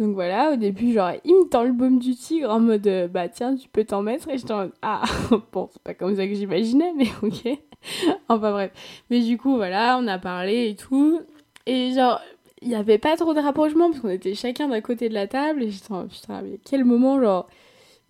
Donc 0.00 0.14
voilà, 0.14 0.52
au 0.52 0.56
début, 0.56 0.92
genre, 0.92 1.12
il 1.24 1.32
me 1.32 1.48
tend 1.48 1.62
le 1.62 1.72
baume 1.72 2.00
du 2.00 2.16
tigre 2.16 2.50
en 2.50 2.58
mode, 2.58 2.86
euh, 2.88 3.06
bah 3.06 3.28
tiens, 3.28 3.54
tu 3.54 3.68
peux 3.68 3.84
t'en 3.84 4.02
mettre. 4.02 4.28
Et 4.30 4.36
j'étais 4.38 4.52
en 4.52 4.62
mode, 4.62 4.72
ah, 4.82 5.02
bon, 5.52 5.68
c'est 5.72 5.82
pas 5.82 5.94
comme 5.94 6.16
ça 6.16 6.26
que 6.26 6.34
j'imaginais, 6.34 6.92
mais 6.96 7.06
ok. 7.22 7.56
enfin 8.28 8.50
bref. 8.50 8.72
Mais 9.10 9.20
du 9.20 9.38
coup, 9.38 9.54
voilà, 9.54 9.96
on 10.02 10.08
a 10.08 10.18
parlé 10.18 10.70
et 10.70 10.74
tout. 10.74 11.20
Et 11.66 11.92
genre, 11.92 12.20
il 12.62 12.68
y 12.68 12.74
avait 12.74 12.98
pas 12.98 13.16
trop 13.16 13.32
de 13.32 13.40
rapprochement 13.40 13.90
parce 13.90 14.00
qu'on 14.00 14.08
était 14.08 14.34
chacun 14.34 14.66
d'un 14.68 14.80
côté 14.80 15.08
de 15.08 15.14
la 15.14 15.28
table. 15.28 15.62
Et 15.62 15.70
j'étais 15.70 15.94
putain, 16.10 16.42
mais 16.42 16.58
quel 16.64 16.84
moment, 16.84 17.20
genre, 17.20 17.46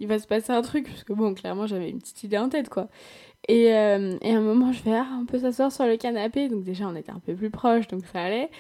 il 0.03 0.09
va 0.09 0.19
se 0.19 0.27
passer 0.27 0.53
un 0.53 0.63
truc. 0.63 0.87
Parce 0.89 1.05
que 1.05 1.13
bon, 1.13 1.33
clairement, 1.35 1.67
j'avais 1.67 1.89
une 1.89 1.99
petite 1.99 2.25
idée 2.25 2.39
en 2.39 2.49
tête, 2.49 2.69
quoi. 2.69 2.89
Et, 3.49 3.75
euh, 3.75 4.17
et 4.21 4.35
à 4.35 4.39
un 4.39 4.43
moment, 4.43 4.73
je 4.73 4.81
fais, 4.81 4.95
ah, 4.95 5.07
on 5.21 5.27
peut 5.27 5.39
s'asseoir 5.39 5.73
sur 5.73 5.87
le 5.87 5.97
canapé. 5.97 6.49
Donc 6.49 6.65
déjà, 6.65 6.87
on 6.87 6.95
était 6.97 7.13
un 7.13 7.21
peu 7.21 7.35
plus 7.35 7.51
proches, 7.51 7.89
donc 7.89 8.05
ça 8.13 8.23
allait. 8.23 8.51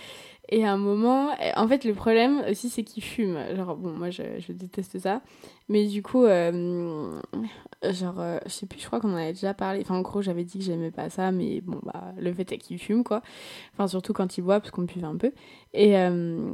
Et 0.48 0.64
à 0.64 0.72
un 0.72 0.76
moment, 0.76 1.30
en 1.56 1.68
fait, 1.68 1.84
le 1.84 1.94
problème 1.94 2.42
aussi, 2.50 2.68
c'est 2.68 2.82
qu'il 2.82 3.02
fume. 3.02 3.38
Genre, 3.56 3.76
bon, 3.76 3.90
moi, 3.92 4.10
je, 4.10 4.22
je 4.38 4.52
déteste 4.52 4.98
ça. 4.98 5.22
Mais 5.68 5.86
du 5.86 6.02
coup, 6.02 6.24
euh, 6.24 7.20
genre, 7.90 8.20
euh, 8.20 8.38
je 8.46 8.50
sais 8.50 8.66
plus, 8.66 8.80
je 8.80 8.86
crois 8.86 9.00
qu'on 9.00 9.12
en 9.12 9.16
avait 9.16 9.32
déjà 9.32 9.54
parlé. 9.54 9.80
Enfin, 9.82 9.94
en 9.96 10.02
gros, 10.02 10.20
j'avais 10.20 10.44
dit 10.44 10.58
que 10.58 10.64
j'aimais 10.64 10.90
pas 10.90 11.10
ça, 11.10 11.32
mais 11.32 11.60
bon, 11.60 11.80
bah, 11.84 12.12
le 12.18 12.32
fait 12.34 12.52
est 12.52 12.58
qu'il 12.58 12.78
fume, 12.78 13.04
quoi. 13.04 13.22
Enfin, 13.72 13.86
surtout 13.88 14.12
quand 14.12 14.36
il 14.36 14.42
boit, 14.42 14.60
parce 14.60 14.70
qu'on 14.72 14.82
buvait 14.82 15.06
un 15.06 15.16
peu. 15.16 15.32
Et, 15.74 15.96
euh, 15.96 16.50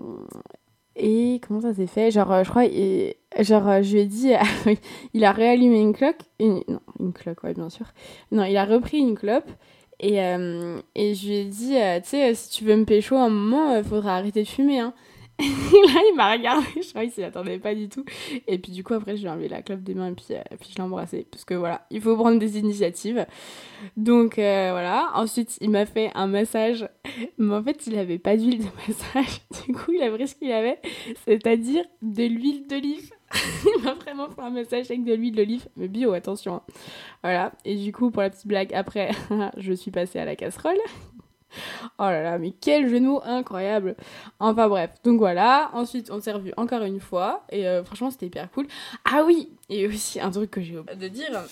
et 0.99 1.41
comment 1.47 1.61
ça 1.61 1.75
s'est 1.75 1.87
fait? 1.87 2.11
Genre, 2.11 2.31
euh, 2.33 2.45
je 2.45 2.51
crois, 2.51 2.65
euh, 2.65 3.83
je 3.83 3.93
lui 3.93 4.01
ai 4.01 4.07
dit, 4.07 4.33
il 5.15 5.25
a 5.25 5.33
réallumé 5.33 5.81
une 5.81 5.95
cloque. 5.95 6.21
Non, 6.41 6.63
une 7.01 7.13
cloque, 7.13 7.43
ouais, 7.45 7.55
bien 7.55 7.71
sûr. 7.71 7.87
Non, 8.33 8.45
il 8.45 8.57
a 8.57 8.65
repris 8.65 8.99
une 8.99 9.17
clope. 9.17 9.51
Et, 10.01 10.23
euh, 10.23 10.79
et 10.95 11.15
je 11.15 11.27
lui 11.27 11.35
ai 11.37 11.45
dit, 11.45 11.75
tu 12.03 12.09
sais, 12.09 12.35
si 12.35 12.51
tu 12.51 12.65
veux 12.65 12.77
me 12.77 12.85
pécho 12.85 13.17
un 13.17 13.31
moment, 13.31 13.77
il 13.77 13.85
faudra 13.85 14.17
arrêter 14.17 14.43
de 14.43 14.49
fumer. 14.49 14.81
Hein. 14.81 14.95
Là, 15.41 16.01
il 16.11 16.15
m'a 16.17 16.33
regardé, 16.33 16.67
je 16.83 16.89
crois 16.91 17.03
qu'il 17.03 17.13
s'y 17.13 17.23
attendait 17.23 17.59
pas 17.61 17.75
du 17.75 17.89
tout. 17.89 18.05
Et 18.49 18.59
puis, 18.59 18.73
du 18.73 18.83
coup, 18.83 18.95
après, 18.95 19.17
je 19.17 19.23
lui 19.23 19.29
ai 19.29 19.31
enlevé 19.31 19.49
la 19.49 19.63
clope 19.63 19.83
des 19.83 19.95
mains 19.95 20.09
et 20.09 20.15
puis, 20.15 20.27
euh, 20.33 20.43
puis 20.59 20.71
je 20.73 20.77
l'ai 20.77 20.83
embrassé. 20.83 21.27
Parce 21.31 21.45
que 21.45 21.55
voilà, 21.55 21.87
il 21.91 22.01
faut 22.01 22.17
prendre 22.17 22.39
des 22.41 22.59
initiatives. 22.59 23.25
Donc, 23.97 24.39
euh, 24.39 24.71
voilà. 24.73 25.11
Ensuite, 25.15 25.57
il 25.61 25.71
m'a 25.71 25.87
fait 25.87 26.11
un 26.17 26.27
massage. 26.27 26.89
Mais 27.39 27.55
en 27.55 27.63
fait, 27.63 27.87
il 27.87 27.97
avait 27.99 28.19
pas 28.19 28.37
d'huile 28.37 28.59
de 28.59 28.71
massage. 28.89 29.41
Du 29.67 29.75
coup, 29.75 29.93
il 29.93 30.03
a 30.03 30.11
pris 30.11 30.27
ce 30.27 30.35
qu'il 30.35 30.51
avait, 30.51 30.81
c'est-à-dire 31.27 31.85
de 32.03 32.25
l'huile 32.25 32.67
d'olive. 32.67 33.11
il 33.77 33.85
m'a 33.85 33.95
vraiment 33.95 34.29
fait 34.31 34.41
un 34.41 34.51
massage 34.51 34.87
avec 34.87 35.05
de 35.05 35.13
l'huile 35.15 35.35
d'olive, 35.37 35.69
mais 35.77 35.87
bio, 35.89 36.13
attention. 36.15 36.55
hein. 36.55 36.63
Voilà. 37.23 37.53
Et 37.65 37.77
du 37.77 37.93
coup, 37.93 38.11
pour 38.11 38.23
la 38.23 38.31
petite 38.31 38.47
blague, 38.47 38.73
après, 38.75 39.11
je 39.59 39.73
suis 39.73 39.91
passée 39.91 40.19
à 40.19 40.25
la 40.25 40.35
casserole. 40.37 40.79
Oh 41.99 42.05
là 42.05 42.23
là, 42.23 42.39
mais 42.39 42.53
quel 42.53 42.89
genou 42.89 43.21
incroyable. 43.25 43.97
Enfin 44.39 44.69
bref, 44.69 44.91
donc 45.05 45.19
voilà. 45.19 45.71
Ensuite, 45.73 46.11
on 46.11 46.21
s'est 46.21 46.33
revu 46.33 46.53
encore 46.57 46.83
une 46.83 47.01
fois 47.01 47.45
et 47.51 47.67
euh, 47.67 47.83
franchement, 47.85 48.11
c'était 48.11 48.27
hyper 48.27 48.51
cool. 48.51 48.67
Ah 49.05 49.25
oui, 49.27 49.51
et 49.69 49.87
aussi 49.87 50.21
un 50.21 50.31
truc 50.31 50.51
que 50.51 50.61
j'ai 50.61 50.79
oublié 50.79 50.97
de 50.97 51.09
dire, 51.09 51.43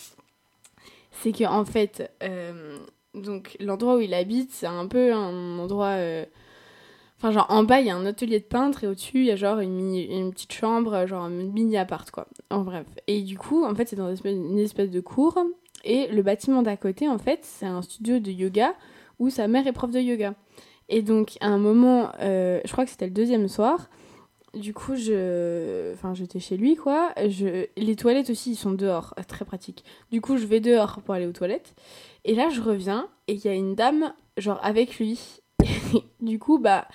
c'est 1.11 1.33
que 1.33 1.45
en 1.45 1.65
fait, 1.65 2.11
euh, 2.23 2.79
donc 3.15 3.57
l'endroit 3.61 3.97
où 3.97 4.01
il 4.01 4.15
habite, 4.15 4.53
c'est 4.53 4.67
un 4.67 4.87
peu 4.87 5.13
un 5.13 5.59
endroit. 5.59 5.97
euh, 5.97 6.25
Enfin, 7.19 7.31
genre 7.31 7.47
en 7.49 7.65
bas, 7.65 7.81
il 7.81 7.87
y 7.87 7.91
a 7.91 7.97
un 7.97 8.05
atelier 8.05 8.41
de 8.41 8.45
peintre 8.45 8.85
et 8.85 8.87
au-dessus, 8.87 9.21
il 9.21 9.25
y 9.25 9.31
a 9.31 9.37
genre 9.37 9.61
une, 9.61 10.31
petite 10.33 10.53
chambre, 10.53 11.07
genre 11.07 11.25
un 11.25 11.31
mini 11.31 11.79
appart 11.79 12.11
quoi. 12.11 12.27
En 12.51 12.61
bref. 12.61 12.87
Et 13.07 13.23
du 13.23 13.39
coup, 13.39 13.65
en 13.65 13.75
fait, 13.75 13.89
c'est 13.89 13.97
dans 13.97 14.09
une 14.09 14.13
espèce, 14.15 14.35
une 14.35 14.59
espèce 14.59 14.91
de 14.91 15.01
cour. 15.01 15.39
Et 15.85 16.09
le 16.09 16.23
bâtiment 16.23 16.63
d'à 16.63 16.77
côté, 16.77 17.09
en 17.09 17.17
fait, 17.19 17.41
c'est 17.43 17.65
un 17.67 17.81
studio 17.81 18.19
de 18.19 18.31
yoga 18.31 18.75
où 19.19 19.31
sa 19.31 19.49
mère 19.49 19.67
est 19.67 19.73
prof 19.73 19.91
de 19.91 20.01
yoga. 20.01 20.35
Et 20.89 21.03
donc, 21.03 21.37
à 21.41 21.49
un 21.49 21.59
moment, 21.59 22.13
euh, 22.21 22.61
je 22.65 22.73
crois 22.73 22.85
que 22.85 22.91
c'était 22.91 23.07
le 23.07 23.13
deuxième 23.13 23.49
soir, 23.49 23.89
du 24.55 24.73
coup, 24.73 24.97
je... 24.97 25.93
Enfin, 25.93 26.15
j'étais 26.15 26.41
chez 26.41 26.57
lui, 26.57 26.77
quoi. 26.77 27.13
Je... 27.29 27.67
Les 27.77 27.97
toilettes 27.97 28.31
aussi, 28.31 28.53
ils 28.53 28.57
sont 28.57 28.73
dehors, 28.73 29.15
très 29.29 29.45
pratique. 29.45 29.85
Du 30.11 30.21
coup, 30.21 30.37
je 30.37 30.47
vais 30.47 30.61
dehors 30.61 31.03
pour 31.03 31.15
aller 31.15 31.27
aux 31.27 31.33
toilettes. 31.33 31.75
Et 32.25 32.35
là, 32.35 32.49
je 32.49 32.61
reviens, 32.61 33.09
et 33.29 33.35
il 33.35 33.45
y 33.45 33.49
a 33.49 33.55
une 33.55 33.75
dame, 33.75 34.15
genre, 34.37 34.59
avec 34.63 34.99
lui. 34.99 35.41
du 36.21 36.39
coup, 36.39 36.59
bah... 36.59 36.87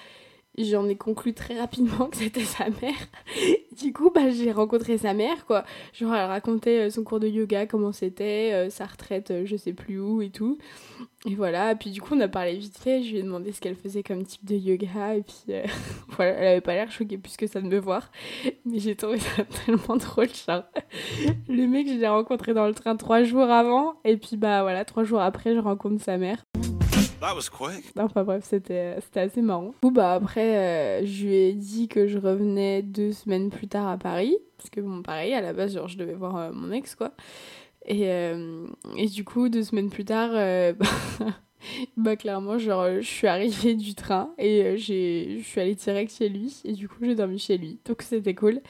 J'en 0.58 0.88
ai 0.89 0.98
conclu 0.98 1.34
très 1.34 1.58
rapidement 1.58 2.08
que 2.08 2.17
c'était 2.17 2.43
sa 2.43 2.65
mère. 2.70 3.08
Du 3.81 3.93
coup, 3.93 4.12
bah, 4.13 4.29
j'ai 4.29 4.51
rencontré 4.51 4.98
sa 4.98 5.13
mère, 5.13 5.46
quoi. 5.46 5.63
Genre, 5.93 6.13
elle 6.13 6.27
racontait 6.27 6.88
euh, 6.88 6.89
son 6.91 7.03
cours 7.03 7.20
de 7.20 7.27
yoga, 7.27 7.65
comment 7.65 7.91
c'était, 7.91 8.51
euh, 8.53 8.70
sa 8.70 8.86
retraite, 8.86 9.31
euh, 9.31 9.46
je 9.46 9.55
sais 9.55 9.74
plus 9.74 10.00
où 10.00 10.22
et 10.22 10.29
tout. 10.29 10.60
Et 11.25 11.34
voilà, 11.34 11.74
puis 11.74 11.89
du 11.89 12.00
coup, 12.00 12.13
on 12.13 12.20
a 12.20 12.27
parlé 12.27 12.58
vite 12.58 12.77
fait. 12.77 13.01
Je 13.01 13.12
lui 13.12 13.20
ai 13.20 13.24
demandé 13.24 13.51
ce 13.53 13.62
qu'elle 13.62 13.75
faisait 13.75 14.03
comme 14.03 14.24
type 14.24 14.46
de 14.46 14.55
yoga. 14.55 15.15
Et 15.15 15.24
puis, 15.24 15.55
voilà, 16.10 16.31
elle 16.34 16.48
avait 16.48 16.62
pas 16.62 16.74
l'air 16.74 16.91
choquée 16.91 17.17
plus 17.17 17.38
que 17.38 17.48
ça 17.48 17.62
de 17.62 17.67
me 17.67 17.79
voir. 17.79 18.12
Mais 18.65 18.77
j'ai 18.77 18.96
trouvé 18.96 19.20
ça 19.20 19.43
tellement 19.65 19.96
drôle, 19.96 20.29
genre. 20.29 20.63
Le 21.48 21.65
mec, 21.65 21.88
je 21.88 21.93
l'ai 21.93 22.08
rencontré 22.08 22.53
dans 22.53 22.67
le 22.67 22.74
train 22.75 22.96
trois 22.98 23.24
jours 23.24 23.50
avant. 23.50 23.96
Et 24.03 24.17
puis, 24.17 24.38
bah 24.38 24.62
voilà, 24.62 24.86
trois 24.86 25.05
jours 25.05 25.22
après, 25.22 25.55
je 25.55 25.60
rencontre 25.60 26.03
sa 26.03 26.17
mère. 26.17 26.43
Quick. 27.51 27.93
Enfin 27.97 28.23
bref, 28.23 28.43
c'était 28.49 28.97
assez 29.15 29.41
marrant. 29.41 29.69
Du 29.69 29.75
coup, 29.81 29.91
bah 29.91 30.13
après, 30.13 30.57
euh, 31.01 31.05
je 31.05 31.25
lui 31.25 31.35
ai 31.35 31.53
dit 31.53 31.87
que 31.87 32.07
je 32.07 32.17
revenais 32.17 32.81
deux 32.81 33.11
semaines 33.11 33.49
plus 33.49 33.67
tard 33.67 33.87
à 33.87 33.97
Paris. 33.97 34.35
Parce 34.57 34.69
que 34.69 34.81
bon, 34.81 35.01
pareil, 35.01 35.33
à 35.33 35.41
la 35.41 35.53
base, 35.53 35.73
genre, 35.73 35.87
je 35.87 35.97
devais 35.97 36.13
voir 36.13 36.35
euh, 36.35 36.51
mon 36.51 36.71
ex, 36.71 36.95
quoi. 36.95 37.11
Et, 37.85 38.09
euh, 38.09 38.67
et 38.97 39.07
du 39.07 39.23
coup, 39.23 39.49
deux 39.49 39.63
semaines 39.63 39.89
plus 39.89 40.05
tard, 40.05 40.31
bah, 40.79 40.85
bah, 41.97 42.15
clairement, 42.15 42.57
genre, 42.57 42.87
je 42.99 43.07
suis 43.07 43.27
arrivée 43.27 43.75
du 43.75 43.93
train 43.93 44.33
et 44.37 44.77
j'ai 44.77 45.37
je 45.39 45.43
suis 45.43 45.61
allée 45.61 45.75
direct 45.75 46.11
chez 46.11 46.27
lui. 46.27 46.61
Et 46.65 46.73
du 46.73 46.87
coup, 46.87 46.97
j'ai 47.03 47.15
dormi 47.15 47.37
chez 47.37 47.57
lui. 47.57 47.79
Donc 47.85 48.01
c'était 48.01 48.35
cool. 48.35 48.61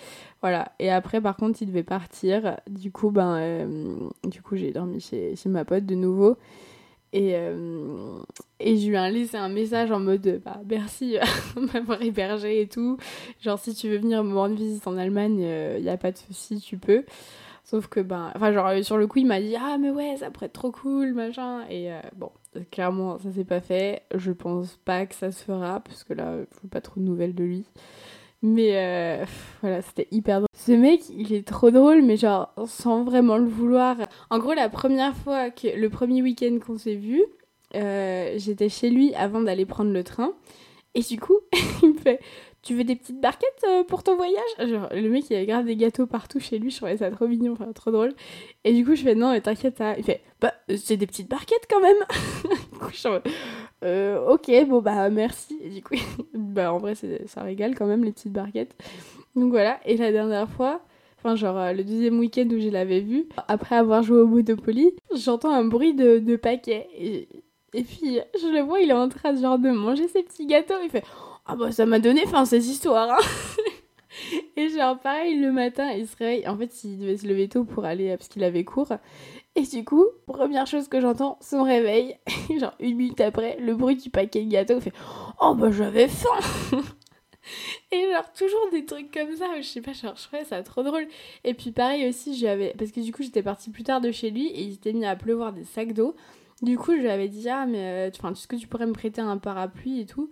Voilà. 0.41 0.73
Et 0.79 0.89
après, 0.91 1.21
par 1.21 1.37
contre, 1.37 1.61
il 1.61 1.67
devait 1.67 1.83
partir. 1.83 2.57
Du 2.69 2.91
coup, 2.91 3.11
ben, 3.11 4.11
du 4.25 4.41
coup, 4.41 4.57
j'ai 4.57 4.71
dormi 4.71 4.99
chez, 4.99 5.35
chez 5.37 5.49
ma 5.49 5.63
pote 5.63 5.85
de 5.85 5.95
nouveau. 5.95 6.37
Et, 7.13 7.35
euh, 7.35 8.19
et 8.59 8.77
je 8.77 8.87
lui 8.87 8.95
ai 8.95 9.11
laissé 9.11 9.35
un 9.35 9.49
message 9.49 9.91
en 9.91 9.99
mode 9.99 10.41
bah, 10.45 10.61
merci 10.65 11.17
de 11.55 11.73
m'avoir 11.73 12.01
hébergé 12.01 12.61
et 12.61 12.67
tout. 12.67 12.97
Genre, 13.41 13.59
si 13.59 13.73
tu 13.73 13.89
veux 13.89 13.97
venir 13.97 14.23
me 14.23 14.35
rendre 14.35 14.55
visite 14.55 14.87
en 14.87 14.97
Allemagne, 14.97 15.39
il 15.77 15.83
n'y 15.83 15.89
a 15.89 15.97
pas 15.97 16.11
de 16.11 16.17
souci, 16.17 16.59
tu 16.59 16.77
peux. 16.77 17.03
Sauf 17.63 17.87
que, 17.87 17.99
ben, 17.99 18.31
enfin, 18.35 18.51
genre, 18.51 18.67
euh, 18.67 18.81
sur 18.83 18.97
le 18.97 19.07
coup, 19.07 19.19
il 19.19 19.27
m'a 19.27 19.39
dit 19.39 19.55
Ah, 19.55 19.77
mais 19.79 19.91
ouais, 19.91 20.17
ça 20.17 20.29
pourrait 20.29 20.47
être 20.47 20.53
trop 20.53 20.71
cool, 20.71 21.13
machin. 21.13 21.65
Et 21.69 21.91
euh, 21.91 22.01
bon, 22.15 22.29
clairement, 22.69 23.17
ça 23.17 23.31
s'est 23.31 23.45
pas 23.45 23.61
fait. 23.61 24.03
Je 24.13 24.31
pense 24.31 24.77
pas 24.83 25.05
que 25.05 25.15
ça 25.15 25.31
se 25.31 25.43
fera, 25.43 25.79
parce 25.79 26.03
que 26.03 26.13
là, 26.13 26.37
je 26.37 26.59
veux 26.63 26.69
pas 26.69 26.81
trop 26.81 26.99
de 26.99 27.05
nouvelles 27.05 27.35
de 27.35 27.43
lui. 27.45 27.65
Mais 28.43 28.71
euh, 28.75 29.25
voilà, 29.61 29.81
c'était 29.81 30.07
hyper 30.11 30.37
drôle. 30.37 30.47
Ce 30.53 30.71
mec, 30.71 31.01
il 31.09 31.33
est 31.33 31.47
trop 31.47 31.69
drôle, 31.69 32.01
mais 32.01 32.17
genre, 32.17 32.53
sans 32.65 33.03
vraiment 33.03 33.37
le 33.37 33.47
vouloir. 33.47 33.97
En 34.29 34.39
gros, 34.39 34.53
la 34.53 34.69
première 34.69 35.15
fois, 35.15 35.51
que, 35.51 35.67
le 35.75 35.89
premier 35.89 36.21
week-end 36.21 36.57
qu'on 36.65 36.77
s'est 36.77 36.95
vu, 36.95 37.23
euh, 37.75 38.33
j'étais 38.37 38.69
chez 38.69 38.89
lui 38.89 39.13
avant 39.13 39.41
d'aller 39.41 39.65
prendre 39.65 39.91
le 39.91 40.03
train. 40.03 40.33
Et 40.95 41.01
du 41.01 41.19
coup, 41.19 41.37
il 41.83 41.89
me 41.89 41.97
fait 41.97 42.19
Tu 42.63 42.75
veux 42.75 42.83
des 42.83 42.95
petites 42.95 43.19
barquettes 43.19 43.65
euh, 43.67 43.83
pour 43.83 44.03
ton 44.03 44.15
voyage? 44.15 44.43
Genre, 44.59 44.87
le 44.93 45.09
mec, 45.09 45.25
il 45.29 45.35
avait 45.35 45.47
grave 45.47 45.65
des 45.65 45.75
gâteaux 45.75 46.05
partout 46.05 46.39
chez 46.39 46.59
lui. 46.59 46.69
Je 46.69 46.77
trouvais 46.77 46.97
ça 46.97 47.09
trop 47.09 47.27
mignon, 47.27 47.53
enfin, 47.53 47.71
trop 47.73 47.89
drôle. 47.89 48.13
Et 48.63 48.73
du 48.73 48.85
coup, 48.85 48.93
je 48.95 49.01
fais 49.01 49.15
Non, 49.15 49.39
t'inquiète, 49.39 49.77
ça. 49.77 49.97
Il 49.97 50.03
fait 50.03 50.21
Bah, 50.39 50.53
c'est 50.77 50.97
des 50.97 51.07
petites 51.07 51.27
barquettes 51.29 51.67
quand 51.69 51.79
même. 51.81 51.97
du 52.71 52.77
coup, 52.79 52.89
je 52.91 52.97
suis 52.97 53.09
Euh, 53.83 54.23
Ok, 54.27 54.51
bon, 54.67 54.79
bah, 54.79 55.09
merci. 55.09 55.57
Et 55.63 55.69
du 55.69 55.81
coup, 55.81 55.95
bah, 56.35 56.71
en 56.71 56.77
vrai, 56.77 56.93
ça 57.25 57.41
régale 57.41 57.73
quand 57.73 57.87
même, 57.87 58.03
les 58.03 58.11
petites 58.11 58.33
barquettes. 58.33 58.75
Donc 59.35 59.49
voilà. 59.51 59.79
Et 59.85 59.97
la 59.97 60.11
dernière 60.11 60.49
fois. 60.49 60.81
Enfin, 61.17 61.35
genre, 61.35 61.57
euh, 61.57 61.71
le 61.73 61.83
deuxième 61.83 62.17
week-end 62.19 62.47
où 62.51 62.59
je 62.59 62.69
l'avais 62.69 62.99
vu, 62.99 63.27
après 63.47 63.75
avoir 63.75 64.01
joué 64.01 64.19
au 64.21 64.25
Monopoly, 64.27 64.95
j'entends 65.15 65.51
un 65.51 65.63
bruit 65.63 65.93
de, 65.93 66.17
de 66.17 66.35
paquet. 66.35 66.87
Et, 66.97 67.27
et 67.75 67.83
puis, 67.83 68.19
je 68.41 68.47
le 68.47 68.61
vois, 68.61 68.79
il 68.81 68.89
est 68.89 68.93
en 68.93 69.07
train 69.07 69.35
genre, 69.35 69.59
de 69.59 69.69
manger 69.69 70.07
ses 70.07 70.23
petits 70.23 70.47
gâteaux. 70.47 70.73
Il 70.83 70.89
fait 70.89 71.03
Ah 71.45 71.55
bah, 71.55 71.71
ça 71.71 71.85
m'a 71.85 71.99
donné 71.99 72.25
faim, 72.25 72.45
ces 72.45 72.69
histoires. 72.69 73.11
Hein. 73.11 73.23
et 74.55 74.69
genre, 74.69 74.99
pareil, 74.99 75.39
le 75.39 75.51
matin, 75.51 75.91
il 75.91 76.07
se 76.07 76.15
réveille. 76.15 76.47
En 76.47 76.57
fait, 76.57 76.83
il 76.83 76.99
devait 76.99 77.17
se 77.17 77.27
lever 77.27 77.49
tôt 77.49 77.63
pour 77.63 77.85
aller, 77.85 78.15
parce 78.15 78.27
qu'il 78.27 78.43
avait 78.43 78.63
cours. 78.63 78.93
Et 79.55 79.63
du 79.63 79.83
coup, 79.83 80.05
première 80.27 80.67
chose 80.67 80.87
que 80.87 81.01
j'entends, 81.01 81.37
son 81.41 81.63
réveil. 81.63 82.15
genre, 82.59 82.73
une 82.79 82.95
minute 82.95 83.21
après, 83.21 83.57
le 83.59 83.75
bruit 83.75 83.97
du 83.97 84.09
paquet 84.09 84.43
de 84.43 84.49
gâteaux. 84.49 84.75
Il 84.75 84.81
fait 84.81 84.93
Oh 85.41 85.55
bah, 85.55 85.71
j'avais 85.71 86.07
faim. 86.07 86.39
Et 87.91 88.11
genre, 88.11 88.31
toujours 88.31 88.69
des 88.71 88.85
trucs 88.85 89.11
comme 89.11 89.35
ça, 89.35 89.47
je 89.57 89.63
sais 89.63 89.81
pas, 89.81 89.93
genre, 89.93 90.15
je 90.15 90.23
trouvais 90.23 90.45
ça 90.45 90.61
trop 90.63 90.83
drôle. 90.83 91.07
Et 91.43 91.53
puis 91.53 91.71
pareil 91.71 92.07
aussi, 92.07 92.37
j'avais 92.37 92.73
parce 92.77 92.91
que 92.91 93.01
du 93.01 93.11
coup, 93.11 93.23
j'étais 93.23 93.43
partie 93.43 93.71
plus 93.71 93.83
tard 93.83 93.99
de 93.99 94.11
chez 94.11 94.29
lui 94.29 94.47
et 94.47 94.61
il 94.61 94.73
s'était 94.73 94.93
mis 94.93 95.05
à 95.05 95.15
pleuvoir 95.15 95.51
des 95.51 95.65
sacs 95.65 95.93
d'eau. 95.93 96.15
Du 96.61 96.77
coup, 96.77 96.95
je 96.95 97.01
lui 97.01 97.09
avais 97.09 97.27
dit, 97.27 97.49
ah, 97.49 97.65
mais 97.65 98.09
euh, 98.09 98.11
enfin, 98.15 98.31
est-ce 98.31 98.47
que 98.47 98.55
tu 98.55 98.67
pourrais 98.67 98.85
me 98.85 98.93
prêter 98.93 99.19
un 99.19 99.37
parapluie 99.37 99.99
et 100.01 100.05
tout? 100.05 100.29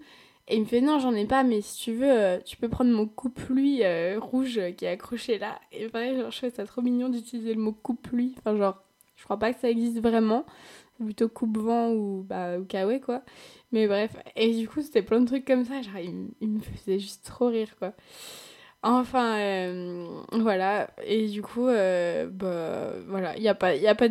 Et 0.50 0.56
il 0.56 0.62
me 0.62 0.65
fait, 0.65 0.82
non, 0.82 1.00
j'en 1.00 1.13
ai 1.13 1.25
pas, 1.25 1.44
mais 1.44 1.62
si 1.62 1.77
tu 1.84 1.94
veux, 1.94 2.12
euh, 2.12 2.39
tu 2.44 2.58
peux 2.58 2.70
prendre 2.70 2.91
mon 2.91 3.08
coupe-pluie 3.08 3.84
euh, 3.84 4.20
rouge 4.20 4.60
qui 4.77 4.86
est 4.86 4.89
accroché 4.89 5.38
là. 5.38 5.60
Et 5.72 5.88
pareil, 5.89 6.18
genre, 6.18 6.32
je 6.32 6.38
trouvais 6.38 6.51
ça 6.51 6.65
trop 6.65 6.82
mignon 6.82 7.10
d'utiliser 7.10 7.53
le 7.53 7.62
mot 7.62 7.72
coupe-pluie. 7.72 8.34
Enfin, 8.39 8.58
genre, 8.58 8.82
je 9.15 9.24
crois 9.25 9.38
pas 9.38 9.53
que 9.53 9.60
ça 9.60 9.70
existe 9.70 10.01
vraiment. 10.01 10.46
C'est 10.98 11.03
plutôt 11.06 11.29
coupe-vent 11.29 11.91
ou, 11.91 12.25
bah, 12.27 12.58
ou 12.58 12.65
kawaii, 12.65 13.00
quoi. 13.00 13.22
Mais 13.72 13.88
bref, 13.88 14.15
et 14.36 14.53
du 14.56 14.68
coup, 14.68 14.82
c'était 14.82 15.03
plein 15.03 15.22
de 15.22 15.27
trucs 15.27 15.46
comme 15.46 15.65
ça. 15.65 15.82
Genre, 15.84 16.00
il, 16.41 16.50
me 16.50 16.60
faisait 16.60 16.98
juste 17.00 17.25
trop 17.25 17.48
rire, 17.48 17.75
quoi. 17.77 17.94
Enfin, 18.82 19.38
euh, 19.39 20.08
voilà. 20.32 20.89
Et 21.03 21.27
du 21.27 21.41
coup, 21.41 21.68
euh, 21.68 22.27
bah, 22.32 22.94
voilà. 23.08 23.36
Il 23.38 23.41
n'y 23.41 23.50
a, 23.50 23.51
a, 23.51 23.89
a 23.91 23.96
pas 23.96 24.08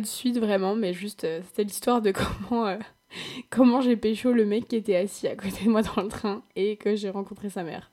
de 0.00 0.06
suite 0.06 0.38
vraiment, 0.38 0.74
mais 0.74 0.92
juste, 0.92 1.24
euh, 1.24 1.40
c'était 1.46 1.64
l'histoire 1.64 2.02
de 2.02 2.12
comment, 2.50 2.66
euh, 2.66 2.78
comment 3.50 3.80
j'ai 3.80 3.96
pécho 3.96 4.32
le 4.32 4.44
mec 4.44 4.68
qui 4.68 4.76
était 4.76 4.96
assis 4.96 5.28
à 5.28 5.36
côté 5.36 5.64
de 5.64 5.70
moi 5.70 5.82
dans 5.82 6.02
le 6.02 6.08
train 6.08 6.42
et 6.56 6.76
que 6.76 6.94
j'ai 6.94 7.10
rencontré 7.10 7.50
sa 7.50 7.62
mère. 7.62 7.90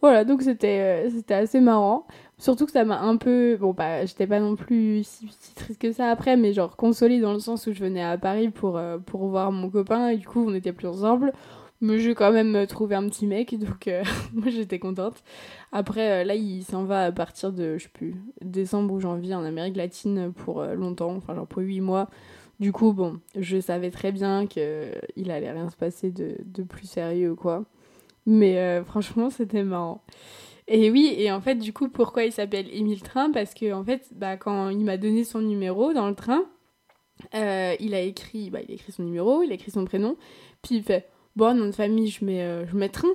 Voilà, 0.00 0.24
donc 0.24 0.42
c'était 0.42 1.06
euh, 1.06 1.10
c'était 1.10 1.34
assez 1.34 1.60
marrant. 1.60 2.06
Surtout 2.38 2.66
que 2.66 2.72
ça 2.72 2.84
m'a 2.84 3.00
un 3.00 3.16
peu. 3.16 3.56
Bon, 3.60 3.72
bah, 3.72 4.06
j'étais 4.06 4.28
pas 4.28 4.38
non 4.38 4.54
plus 4.54 5.02
si, 5.04 5.28
si 5.40 5.54
triste 5.54 5.80
que 5.80 5.90
ça 5.90 6.10
après, 6.10 6.36
mais 6.36 6.52
genre 6.52 6.76
consolée 6.76 7.20
dans 7.20 7.32
le 7.32 7.40
sens 7.40 7.66
où 7.66 7.72
je 7.72 7.80
venais 7.80 8.02
à 8.02 8.16
Paris 8.16 8.50
pour, 8.50 8.76
euh, 8.76 8.98
pour 8.98 9.26
voir 9.26 9.50
mon 9.50 9.68
copain 9.70 10.10
et 10.10 10.16
du 10.16 10.26
coup, 10.26 10.44
on 10.46 10.54
était 10.54 10.72
plus 10.72 10.86
ensemble. 10.86 11.32
Mais 11.80 12.00
j'ai 12.00 12.14
quand 12.16 12.32
même 12.32 12.66
trouvé 12.66 12.96
un 12.96 13.08
petit 13.08 13.26
mec, 13.26 13.56
donc 13.58 13.86
euh, 13.86 14.02
moi 14.32 14.48
j'étais 14.50 14.78
contente. 14.80 15.22
Après, 15.70 16.22
euh, 16.22 16.24
là, 16.24 16.34
il 16.34 16.64
s'en 16.64 16.84
va 16.84 17.04
à 17.04 17.12
partir 17.12 17.52
de, 17.52 17.78
je 17.78 17.84
sais 17.84 17.88
plus, 17.88 18.16
décembre 18.42 18.94
ou 18.94 19.00
janvier 19.00 19.34
en 19.34 19.44
Amérique 19.44 19.76
latine 19.76 20.32
pour 20.32 20.60
euh, 20.60 20.74
longtemps, 20.74 21.14
enfin, 21.14 21.34
genre 21.34 21.46
pour 21.46 21.62
8 21.62 21.80
mois. 21.80 22.08
Du 22.60 22.72
coup, 22.72 22.92
bon, 22.92 23.20
je 23.36 23.60
savais 23.60 23.90
très 23.90 24.10
bien 24.10 24.46
qu'il 24.46 25.30
allait 25.30 25.50
rien 25.50 25.70
se 25.70 25.76
passer 25.76 26.10
de, 26.10 26.62
plus 26.62 26.88
sérieux 26.88 27.32
ou 27.32 27.36
quoi. 27.36 27.64
Mais 28.26 28.58
euh, 28.58 28.84
franchement, 28.84 29.30
c'était 29.30 29.62
marrant. 29.62 30.02
Et 30.66 30.90
oui, 30.90 31.14
et 31.16 31.32
en 31.32 31.40
fait, 31.40 31.54
du 31.54 31.72
coup, 31.72 31.88
pourquoi 31.88 32.24
il 32.24 32.32
s'appelle 32.32 32.68
Émile 32.72 33.02
Train? 33.02 33.30
Parce 33.30 33.54
que, 33.54 33.72
en 33.72 33.84
fait, 33.84 34.08
bah, 34.14 34.36
quand 34.36 34.68
il 34.68 34.84
m'a 34.84 34.98
donné 34.98 35.24
son 35.24 35.40
numéro 35.40 35.94
dans 35.94 36.08
le 36.08 36.14
train, 36.14 36.44
euh, 37.34 37.74
il 37.80 37.94
a 37.94 38.00
écrit 38.00 38.50
bah, 38.50 38.60
il 38.62 38.70
a 38.70 38.74
écrit 38.74 38.92
son 38.92 39.02
numéro, 39.02 39.42
il 39.42 39.50
a 39.50 39.54
écrit 39.54 39.70
son 39.70 39.84
prénom, 39.84 40.16
puis 40.62 40.76
il 40.76 40.82
fait 40.82 41.08
Bon, 41.38 41.54
nom 41.54 41.66
de 41.66 41.70
famille, 41.72 42.08
je 42.08 42.24
mets, 42.24 42.42
euh, 42.42 42.66
je 42.66 42.76
mets 42.76 42.88
Train. 42.88 43.06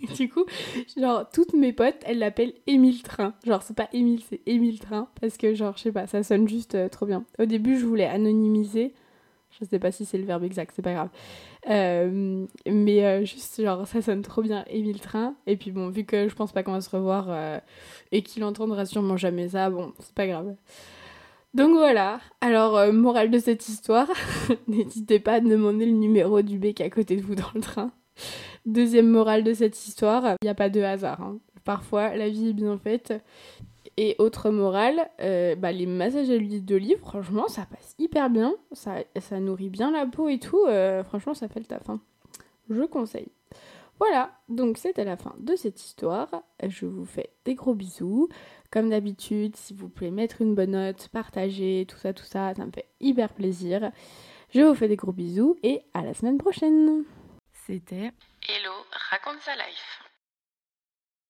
du 0.16 0.30
coup, 0.30 0.46
genre, 0.96 1.28
toutes 1.30 1.52
mes 1.52 1.74
potes, 1.74 2.02
elles 2.06 2.18
l'appellent 2.18 2.54
Émile 2.66 3.02
Train. 3.02 3.34
Genre, 3.46 3.62
c'est 3.62 3.76
pas 3.76 3.90
Émile, 3.92 4.22
c'est 4.26 4.40
Émile 4.46 4.78
Train. 4.78 5.08
Parce 5.20 5.36
que, 5.36 5.52
genre, 5.52 5.76
je 5.76 5.82
sais 5.82 5.92
pas, 5.92 6.06
ça 6.06 6.22
sonne 6.22 6.48
juste 6.48 6.74
euh, 6.74 6.88
trop 6.88 7.04
bien. 7.04 7.26
Au 7.38 7.44
début, 7.44 7.78
je 7.78 7.84
voulais 7.84 8.06
anonymiser. 8.06 8.94
Je 9.50 9.66
sais 9.66 9.78
pas 9.78 9.92
si 9.92 10.06
c'est 10.06 10.16
le 10.16 10.24
verbe 10.24 10.44
exact, 10.44 10.72
c'est 10.74 10.80
pas 10.80 10.94
grave. 10.94 11.10
Euh, 11.68 12.46
mais 12.66 13.26
juste, 13.26 13.60
genre, 13.62 13.86
ça 13.86 14.00
sonne 14.00 14.22
trop 14.22 14.40
bien, 14.40 14.64
Émile 14.70 15.00
Train. 15.00 15.34
Et 15.46 15.58
puis 15.58 15.70
bon, 15.70 15.90
vu 15.90 16.04
que 16.04 16.28
je 16.30 16.34
pense 16.34 16.52
pas 16.52 16.62
qu'on 16.62 16.72
va 16.72 16.80
se 16.80 16.88
revoir 16.88 17.60
et 18.10 18.22
qu'il 18.22 18.42
entendra 18.44 18.86
sûrement 18.86 19.18
jamais 19.18 19.50
ça, 19.50 19.68
bon, 19.68 19.92
c'est 19.98 20.14
pas 20.14 20.26
grave. 20.26 20.54
Donc 21.52 21.72
voilà, 21.72 22.20
alors 22.40 22.76
euh, 22.76 22.92
morale 22.92 23.30
de 23.30 23.38
cette 23.40 23.68
histoire, 23.68 24.08
n'hésitez 24.68 25.18
pas 25.18 25.34
à 25.34 25.40
demander 25.40 25.84
le 25.84 25.92
numéro 25.92 26.42
du 26.42 26.58
bec 26.58 26.80
à 26.80 26.90
côté 26.90 27.16
de 27.16 27.22
vous 27.22 27.34
dans 27.34 27.50
le 27.54 27.60
train. 27.60 27.90
Deuxième 28.66 29.08
morale 29.08 29.42
de 29.42 29.52
cette 29.52 29.84
histoire, 29.86 30.36
il 30.42 30.44
n'y 30.44 30.50
a 30.50 30.54
pas 30.54 30.68
de 30.68 30.80
hasard. 30.80 31.20
hein. 31.22 31.38
Parfois, 31.64 32.14
la 32.14 32.28
vie 32.28 32.50
est 32.50 32.52
bien 32.52 32.78
faite. 32.78 33.12
Et 33.96 34.14
autre 34.18 34.50
morale, 34.50 35.10
euh, 35.20 35.56
bah, 35.56 35.72
les 35.72 35.86
massages 35.86 36.30
à 36.30 36.36
l'huile 36.36 36.64
d'olive, 36.64 36.98
franchement, 37.00 37.48
ça 37.48 37.66
passe 37.66 37.94
hyper 37.98 38.30
bien. 38.30 38.54
Ça, 38.72 38.94
nourrit 39.40 39.70
bien 39.70 39.90
la 39.90 40.06
peau 40.06 40.28
et 40.28 40.38
tout. 40.38 40.64
euh, 40.68 41.02
franchement, 41.04 41.34
ça 41.34 41.48
fait 41.48 41.60
le 41.60 41.66
taf. 41.66 41.88
hein. 41.90 42.00
Je 42.70 42.82
conseille. 42.84 43.28
Voilà, 43.98 44.30
donc 44.48 44.78
c'était 44.78 45.04
la 45.04 45.16
fin 45.18 45.34
de 45.40 45.56
cette 45.56 45.80
histoire. 45.82 46.28
Je 46.66 46.86
vous 46.86 47.04
fais 47.04 47.30
des 47.44 47.54
gros 47.54 47.74
bisous. 47.74 48.28
Comme 48.70 48.90
d'habitude, 48.90 49.56
s'il 49.56 49.76
vous 49.76 49.88
plaît, 49.88 50.12
mettre 50.12 50.42
une 50.42 50.54
bonne 50.54 50.70
note, 50.70 51.08
partager, 51.08 51.86
tout 51.88 51.96
ça, 51.96 52.12
tout 52.12 52.24
ça, 52.24 52.54
ça 52.54 52.64
me 52.64 52.70
fait 52.70 52.86
hyper 53.00 53.32
plaisir. 53.32 53.90
Je 54.54 54.60
vous 54.60 54.74
fais 54.76 54.86
des 54.86 54.96
gros 54.96 55.12
bisous 55.12 55.56
et 55.64 55.82
à 55.92 56.02
la 56.02 56.14
semaine 56.14 56.38
prochaine. 56.38 57.04
C'était 57.52 58.12
Hello, 58.48 58.72
raconte 59.10 59.40
sa 59.40 59.54
life. 59.56 60.09